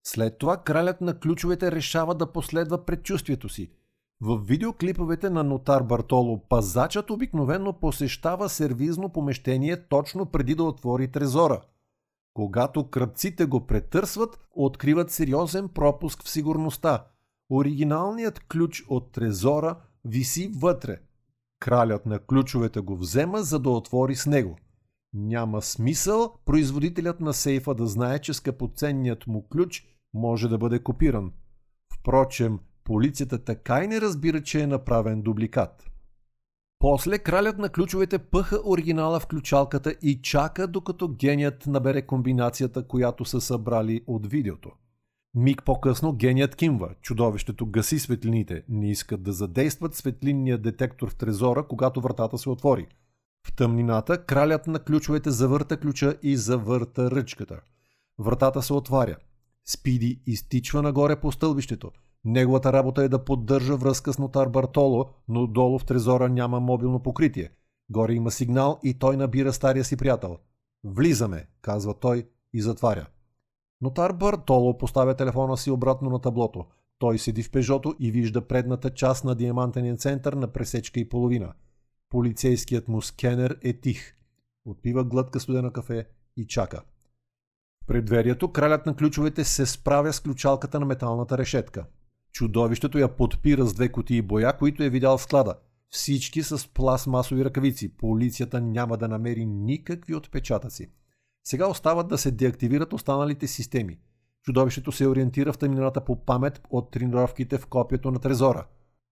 След 0.03 0.37
това 0.37 0.57
кралят 0.57 1.01
на 1.01 1.19
ключовете 1.19 1.71
решава 1.71 2.15
да 2.15 2.31
последва 2.31 2.85
предчувствието 2.85 3.49
си. 3.49 3.71
В 4.21 4.41
видеоклиповете 4.45 5.29
на 5.29 5.43
нотар 5.43 5.84
Бартоло 5.84 6.47
пазачът 6.49 7.10
обикновено 7.10 7.73
посещава 7.73 8.49
сервизно 8.49 9.10
помещение 9.10 9.88
точно 9.88 10.25
преди 10.25 10.55
да 10.55 10.63
отвори 10.63 11.12
трезора. 11.12 11.62
Когато 12.34 12.89
кръците 12.89 13.45
го 13.45 13.67
претърсват, 13.67 14.39
откриват 14.51 15.12
сериозен 15.12 15.69
пропуск 15.69 16.23
в 16.23 16.29
сигурността. 16.29 17.05
Оригиналният 17.51 18.39
ключ 18.39 18.86
от 18.89 19.12
трезора 19.12 19.75
виси 20.05 20.51
вътре– 20.55 20.97
Кралят 21.60 22.05
на 22.05 22.19
ключовете 22.19 22.79
го 22.79 22.95
взема, 22.95 23.43
за 23.43 23.60
да 23.60 23.69
отвори 23.69 24.15
с 24.15 24.25
него. 24.25 24.58
Няма 25.13 25.62
смисъл 25.62 26.34
производителят 26.45 27.19
на 27.19 27.34
сейфа 27.34 27.75
да 27.75 27.88
знае, 27.88 28.19
че 28.19 28.34
скъпоценният 28.34 29.27
му 29.27 29.47
ключ 29.47 29.88
може 30.13 30.47
да 30.47 30.58
бъде 30.58 30.79
копиран. 30.79 31.34
Впрочем, 31.93 32.60
полицията 32.89 33.43
така 33.43 33.84
и 33.84 33.88
не 33.88 34.02
разбира, 34.02 34.43
че 34.43 34.62
е 34.62 34.67
направен 34.67 35.21
дубликат. 35.21 35.91
После 36.80 37.17
кралят 37.17 37.58
на 37.58 37.69
ключовете 37.69 38.17
пъха 38.19 38.62
оригинала 38.65 39.19
в 39.19 39.28
ключалката 39.28 39.95
и 40.02 40.21
чака 40.21 40.67
докато 40.67 41.08
геният 41.08 41.67
набере 41.67 42.02
комбинацията, 42.02 42.88
която 42.88 43.25
са 43.25 43.41
събрали 43.41 44.02
от 44.08 44.28
видеото. 44.28 44.71
Миг 45.36 45.63
по-късно 45.65 46.13
геният 46.13 46.56
кимва. 46.56 46.89
Чудовището 47.02 47.65
гаси 47.65 47.99
светлините. 47.99 48.63
Не 48.69 48.91
искат 48.91 49.23
да 49.23 49.34
задействат 49.34 49.95
светлинния 49.95 50.58
детектор 50.58 51.10
в 51.10 51.15
трезора, 51.15 51.67
когато 51.67 52.02
вратата 52.02 52.38
се 52.38 52.49
отвори. 52.49 52.88
В 53.47 53.56
тъмнината 53.56 54.25
кралят 54.25 54.67
на 54.67 54.80
ключовете 54.80 55.32
завърта 55.32 55.78
ключа 55.78 56.15
и 56.23 56.38
завърта 56.38 57.12
ръчката. 57.12 57.62
Вратата 58.19 58.62
се 58.62 58.73
отваря. 58.73 59.15
Спиди 59.67 60.21
изтичва 60.25 60.82
нагоре 60.82 61.15
по 61.19 61.32
стълбището. 61.32 61.91
Неговата 62.25 62.73
работа 62.73 63.03
е 63.03 63.10
да 63.10 63.25
поддържа 63.25 63.77
връзка 63.77 64.13
с 64.13 64.19
нотар 64.19 64.47
Бартоло, 64.47 65.10
но 65.27 65.47
долу 65.47 65.79
в 65.79 65.86
трезора 65.86 66.29
няма 66.29 66.60
мобилно 66.60 67.03
покритие. 67.03 67.49
Горе 67.89 68.13
има 68.13 68.32
сигнал 68.32 68.79
и 68.84 68.99
той 68.99 69.17
набира 69.17 69.53
стария 69.53 69.84
си 69.84 69.97
приятел. 69.97 70.38
Влизаме, 70.84 71.47
казва 71.62 71.93
той 71.93 72.29
и 72.53 72.62
затваря. 72.62 73.08
Нотар 73.82 74.13
Бартоло 74.13 74.77
поставя 74.77 75.15
телефона 75.15 75.58
си 75.58 75.71
обратно 75.71 76.10
на 76.10 76.21
таблото. 76.21 76.65
Той 76.99 77.19
седи 77.19 77.43
в 77.43 77.51
пежото 77.51 77.95
и 77.99 78.12
вижда 78.12 78.47
предната 78.47 78.93
част 78.93 79.23
на 79.23 79.36
диамантения 79.36 79.95
център 79.95 80.34
на 80.34 80.47
пресечка 80.47 80.99
и 80.99 81.10
половина. 81.10 81.53
Полицейският 82.10 82.88
му 82.88 83.01
скенер 83.01 83.58
е 83.63 83.73
тих. 83.73 84.15
Отпива 84.65 85.03
глътка 85.03 85.39
студена 85.39 85.73
кафе 85.73 86.08
и 86.38 86.47
чака. 86.47 86.82
В 87.84 87.88
предверието 87.88 88.51
кралят 88.51 88.86
на 88.86 88.95
ключовете 88.95 89.43
се 89.43 89.65
справя 89.65 90.13
с 90.13 90.19
ключалката 90.19 90.79
на 90.79 90.86
металната 90.86 91.38
решетка. 91.38 91.86
Чудовището 92.31 92.97
я 92.97 93.15
подпира 93.15 93.65
с 93.65 93.73
две 93.73 93.91
кутии 93.91 94.21
боя, 94.21 94.57
които 94.57 94.83
е 94.83 94.89
видял 94.89 95.17
в 95.17 95.21
склада. 95.21 95.55
Всички 95.89 96.43
с 96.43 96.73
пластмасови 96.73 97.45
ръкавици. 97.45 97.97
Полицията 97.97 98.61
няма 98.61 98.97
да 98.97 99.07
намери 99.07 99.45
никакви 99.45 100.15
отпечатъци. 100.15 100.91
Сега 101.43 101.67
остават 101.67 102.07
да 102.07 102.17
се 102.17 102.31
деактивират 102.31 102.93
останалите 102.93 103.47
системи. 103.47 103.97
Чудовището 104.43 104.91
се 104.91 105.07
ориентира 105.07 105.53
в 105.53 105.57
тъмнината 105.57 106.05
по 106.05 106.25
памет 106.25 106.61
от 106.69 106.91
тренировките 106.91 107.57
в 107.57 107.67
копието 107.67 108.11
на 108.11 108.19
трезора. 108.19 108.65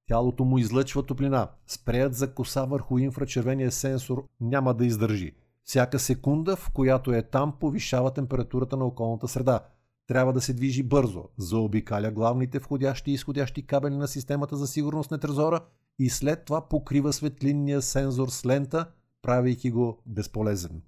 Тялото 0.07 0.45
му 0.45 0.57
излъчва 0.57 1.03
топлина. 1.03 1.47
Спреят 1.67 2.15
за 2.15 2.33
коса 2.33 2.65
върху 2.65 2.97
инфрачервения 2.97 3.71
сенсор 3.71 4.25
няма 4.41 4.73
да 4.73 4.85
издържи. 4.85 5.35
Всяка 5.63 5.99
секунда, 5.99 6.55
в 6.55 6.71
която 6.71 7.13
е 7.13 7.21
там, 7.21 7.53
повишава 7.59 8.13
температурата 8.13 8.77
на 8.77 8.85
околната 8.85 9.27
среда. 9.27 9.59
Трябва 10.07 10.33
да 10.33 10.41
се 10.41 10.53
движи 10.53 10.83
бързо, 10.83 11.23
заобикаля 11.37 12.11
главните 12.11 12.59
входящи 12.59 13.11
и 13.11 13.13
изходящи 13.13 13.61
кабели 13.61 13.95
на 13.95 14.07
системата 14.07 14.55
за 14.55 14.67
сигурност 14.67 15.11
на 15.11 15.17
трезора 15.17 15.59
и 15.99 16.09
след 16.09 16.45
това 16.45 16.67
покрива 16.67 17.13
светлинния 17.13 17.81
сензор 17.81 18.27
с 18.27 18.45
лента, 18.45 18.85
правейки 19.21 19.71
го 19.71 20.01
безполезен. 20.05 20.81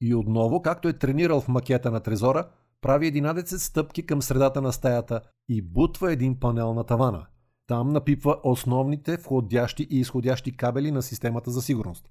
И 0.00 0.14
отново, 0.14 0.62
както 0.62 0.88
е 0.88 0.98
тренирал 0.98 1.40
в 1.40 1.48
макета 1.48 1.90
на 1.90 2.00
трезора, 2.00 2.48
прави 2.80 3.12
11 3.12 3.56
стъпки 3.56 4.06
към 4.06 4.22
средата 4.22 4.62
на 4.62 4.72
стаята 4.72 5.20
и 5.48 5.62
бутва 5.62 6.12
един 6.12 6.40
панел 6.40 6.74
на 6.74 6.84
тавана. 6.84 7.26
Там 7.66 7.92
напипва 7.92 8.36
основните 8.44 9.16
входящи 9.16 9.86
и 9.90 10.00
изходящи 10.00 10.56
кабели 10.56 10.90
на 10.90 11.02
системата 11.02 11.50
за 11.50 11.62
сигурност. 11.62 12.08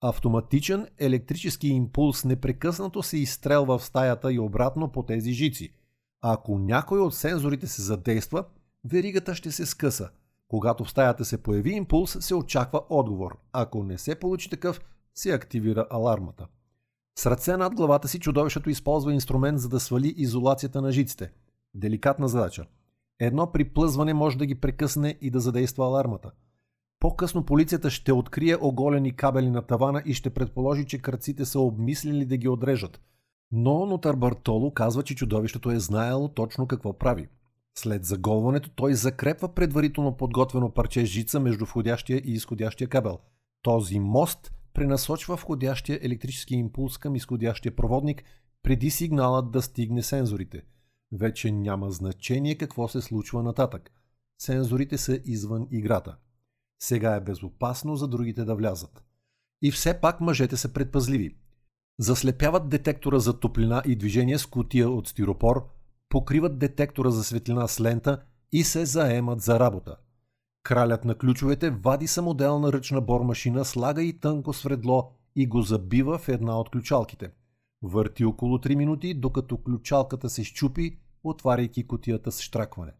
Автоматичен 0.00 0.86
електрически 0.98 1.68
импулс 1.68 2.24
непрекъснато 2.24 3.02
се 3.02 3.18
изстрелва 3.18 3.78
в 3.78 3.84
стаята 3.84 4.32
и 4.32 4.38
обратно 4.38 4.92
по 4.92 5.02
тези 5.02 5.32
жици. 5.32 5.72
А 6.22 6.32
ако 6.32 6.58
някой 6.58 7.00
от 7.00 7.14
сензорите 7.14 7.66
се 7.66 7.82
задейства, 7.82 8.44
веригата 8.84 9.34
ще 9.34 9.52
се 9.52 9.66
скъса. 9.66 10.10
Когато 10.48 10.84
в 10.84 10.90
стаята 10.90 11.24
се 11.24 11.42
появи 11.42 11.70
импулс, 11.70 12.16
се 12.20 12.34
очаква 12.34 12.80
отговор. 12.90 13.38
Ако 13.52 13.84
не 13.84 13.98
се 13.98 14.14
получи 14.14 14.50
такъв, 14.50 14.80
се 15.14 15.32
активира 15.32 15.86
алармата. 15.90 16.46
С 17.18 17.26
ръце 17.26 17.56
над 17.56 17.74
главата 17.74 18.08
си 18.08 18.18
чудовището 18.18 18.70
използва 18.70 19.14
инструмент 19.14 19.58
за 19.58 19.68
да 19.68 19.80
свали 19.80 20.14
изолацията 20.16 20.82
на 20.82 20.92
жиците. 20.92 21.32
Деликатна 21.74 22.28
задача. 22.28 22.66
Едно 23.20 23.52
приплъзване 23.52 24.14
може 24.14 24.38
да 24.38 24.46
ги 24.46 24.54
прекъсне 24.54 25.18
и 25.20 25.30
да 25.30 25.40
задейства 25.40 25.84
алармата. 25.86 26.30
По-късно 27.00 27.46
полицията 27.46 27.90
ще 27.90 28.12
открие 28.12 28.56
оголени 28.60 29.16
кабели 29.16 29.50
на 29.50 29.62
тавана 29.62 30.02
и 30.06 30.14
ще 30.14 30.30
предположи, 30.30 30.84
че 30.84 30.98
кръците 30.98 31.44
са 31.44 31.60
обмислили 31.60 32.24
да 32.24 32.36
ги 32.36 32.48
отрежат. 32.48 33.00
Но 33.52 33.86
нотар 33.86 34.16
Бартоло 34.16 34.74
казва, 34.74 35.02
че 35.02 35.14
чудовището 35.14 35.70
е 35.70 35.78
знаело 35.78 36.28
точно 36.28 36.66
какво 36.66 36.98
прави. 36.98 37.28
След 37.78 38.04
заголването 38.04 38.70
той 38.70 38.94
закрепва 38.94 39.54
предварително 39.54 40.16
подготвено 40.16 40.74
парче 40.74 41.04
жица 41.04 41.40
между 41.40 41.64
входящия 41.64 42.22
и 42.24 42.32
изходящия 42.32 42.88
кабел. 42.88 43.18
Този 43.62 43.98
мост 43.98 44.52
пренасочва 44.74 45.36
входящия 45.36 45.98
електрически 46.02 46.54
импулс 46.54 46.98
към 46.98 47.16
изходящия 47.16 47.76
проводник 47.76 48.24
преди 48.62 48.90
сигналът 48.90 49.50
да 49.50 49.62
стигне 49.62 50.02
сензорите. 50.02 50.62
Вече 51.12 51.52
няма 51.52 51.90
значение 51.90 52.58
какво 52.58 52.88
се 52.88 53.00
случва 53.00 53.42
нататък. 53.42 53.90
Сензорите 54.38 54.98
са 54.98 55.20
извън 55.24 55.68
играта. 55.70 56.16
Сега 56.82 57.14
е 57.14 57.20
безопасно 57.20 57.96
за 57.96 58.08
другите 58.08 58.44
да 58.44 58.54
влязат. 58.54 59.04
И 59.62 59.70
все 59.70 60.00
пак 60.00 60.20
мъжете 60.20 60.56
са 60.56 60.72
предпазливи. 60.72 61.36
Заслепяват 61.98 62.68
детектора 62.68 63.18
за 63.18 63.40
топлина 63.40 63.82
и 63.86 63.96
движение 63.96 64.38
с 64.38 64.46
кутия 64.46 64.90
от 64.90 65.08
стиропор, 65.08 65.68
покриват 66.08 66.58
детектора 66.58 67.10
за 67.10 67.24
светлина 67.24 67.68
с 67.68 67.80
лента 67.80 68.22
и 68.52 68.64
се 68.64 68.86
заемат 68.86 69.40
за 69.40 69.60
работа. 69.60 69.96
Кралят 70.62 71.04
на 71.04 71.14
ключовете 71.14 71.70
вади 71.70 72.06
самоделна 72.06 72.72
ръчна 72.72 73.00
бормашина, 73.00 73.64
слага 73.64 74.02
и 74.02 74.20
тънко 74.20 74.52
свредло 74.52 75.12
и 75.36 75.46
го 75.46 75.62
забива 75.62 76.18
в 76.18 76.28
една 76.28 76.60
от 76.60 76.70
ключалките. 76.70 77.30
Върти 77.82 78.24
около 78.24 78.58
3 78.58 78.74
минути, 78.74 79.14
докато 79.14 79.62
ключалката 79.62 80.30
се 80.30 80.44
щупи, 80.44 80.98
отваряйки 81.24 81.86
котията 81.86 82.32
с 82.32 82.42
штракване. 82.42 82.92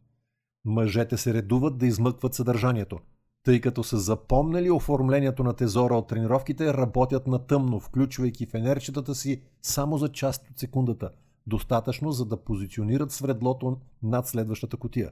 Мъжете 0.64 1.16
се 1.16 1.35
редуват 1.35 1.78
да 1.78 1.87
измъкват 1.87 2.35
съдържанието. 2.35 2.98
Тъй 3.44 3.61
като 3.61 3.85
са 3.85 3.98
запомнили 3.98 4.70
оформлението 4.70 5.44
на 5.44 5.52
тезора 5.52 5.94
от 5.94 6.09
тренировките, 6.09 6.74
работят 6.74 7.26
на 7.26 7.38
тъмно, 7.38 7.81
включвайки 7.81 8.46
фенерчетата 8.46 9.14
си 9.14 9.42
само 9.62 9.98
за 9.98 10.09
част 10.09 10.50
от 10.50 10.59
секундата, 10.59 11.11
достатъчно 11.46 12.12
за 12.12 12.24
да 12.24 12.44
позиционират 12.44 13.12
свредлото 13.12 13.76
над 14.02 14.26
следващата 14.26 14.76
котия. 14.76 15.11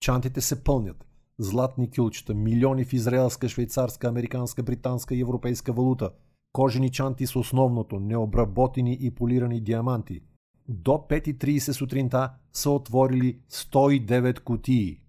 Чантите 0.00 0.40
се 0.40 0.64
пълнят– 0.64 1.06
златни 1.38 1.90
кюлчета, 1.90 2.34
милиони 2.34 2.84
в 2.84 2.92
израелска, 2.92 3.48
швейцарска, 3.48 4.08
американска, 4.08 4.62
британска 4.62 5.14
и 5.14 5.20
европейска 5.20 5.72
валута, 5.72 6.10
кожени 6.52 6.90
чанти 6.90 7.26
с 7.26 7.36
основното, 7.36 8.00
необработени 8.00 8.98
и 9.00 9.10
полирани 9.10 9.60
диаманти. 9.60 10.20
До 10.68 10.92
5.30 10.92 11.72
сутринта 11.72 12.30
са 12.52 12.70
отворили 12.70 13.38
109 13.50 14.40
кутии. 14.40 15.00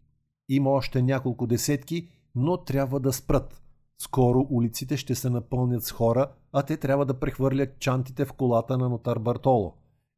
Има 0.49 0.69
още 0.69 1.01
няколко 1.01 1.47
десетки, 1.47 2.07
но 2.37 2.57
трябва 2.57 2.99
да 2.99 3.13
спрат. 3.13 3.61
Скоро 4.01 4.47
улиците 4.49 4.97
ще 4.97 5.15
се 5.15 5.29
напълнят 5.29 5.83
с 5.83 5.91
хора, 5.91 6.27
а 6.53 6.63
те 6.63 6.77
трябва 6.77 7.05
да 7.05 7.19
прехвърлят 7.19 7.79
чантите 7.79 8.25
в 8.25 8.33
колата 8.33 8.77
на 8.77 8.89
нотар 8.89 9.19
Бартоло. 9.19 9.73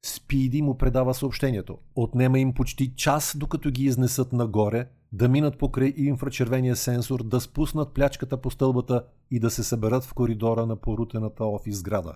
Спиди 0.06 0.62
му 0.62 0.78
предава 0.78 1.14
съобщението. 1.14 1.78
Отнема 1.96 2.40
им 2.40 2.54
почти 2.54 2.96
час, 2.96 3.36
докато 3.38 3.70
ги 3.70 3.84
изнесат 3.84 4.34
нагоре, 4.34 4.88
да 5.12 5.30
минат 5.30 5.58
покрай 5.58 5.94
инфрачервения 5.98 6.76
сенсор, 6.76 7.24
да 7.24 7.42
спуснат 7.42 7.94
плячката 7.94 8.38
по 8.38 8.52
стълбата 8.52 9.04
и 9.32 9.40
да 9.40 9.50
се 9.50 9.64
съберат 9.64 10.04
в 10.04 10.14
коридора 10.14 10.66
на 10.66 10.76
порутената 10.76 11.46
офис 11.46 11.78
сграда. 11.78 12.16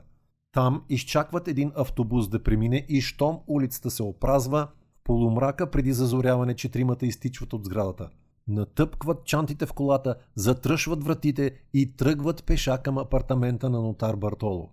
Там 0.53 0.83
изчакват 0.89 1.47
един 1.47 1.71
автобус 1.75 2.27
да 2.27 2.43
премине 2.43 2.85
и 2.89 3.01
щом 3.01 3.39
улицата 3.47 3.91
се 3.91 4.03
опразва, 4.03 4.67
в 4.95 5.03
полумрака 5.03 5.71
преди 5.71 5.93
зазоряване 5.93 6.55
четримата 6.55 7.05
изтичват 7.05 7.53
от 7.53 7.65
сградата. 7.65 8.09
Натъпкват 8.47 9.25
чантите 9.25 9.65
в 9.65 9.73
колата, 9.73 10.15
затръшват 10.35 11.03
вратите 11.03 11.59
и 11.73 11.95
тръгват 11.95 12.43
пеша 12.43 12.77
към 12.77 12.97
апартамента 12.97 13.69
на 13.69 13.81
нотар 13.81 14.15
Бартоло. 14.15 14.69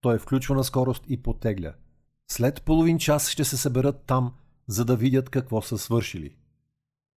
Той 0.00 0.18
включва 0.18 0.54
на 0.54 0.64
скорост 0.64 1.04
и 1.08 1.22
потегля. 1.22 1.74
След 2.30 2.62
половин 2.62 2.98
час 2.98 3.28
ще 3.28 3.44
се 3.44 3.56
съберат 3.56 4.02
там, 4.06 4.34
за 4.66 4.84
да 4.84 4.96
видят 4.96 5.30
какво 5.30 5.62
са 5.62 5.78
свършили. 5.78 6.36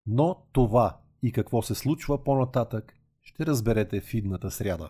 Но 0.05 0.45
това 0.51 0.99
и 1.23 1.31
какво 1.31 1.61
се 1.61 1.75
случва 1.75 2.23
по-нататък 2.23 2.93
ще 3.21 3.45
разберете 3.45 4.01
в 4.01 4.13
идната 4.13 4.51
сряда. 4.51 4.89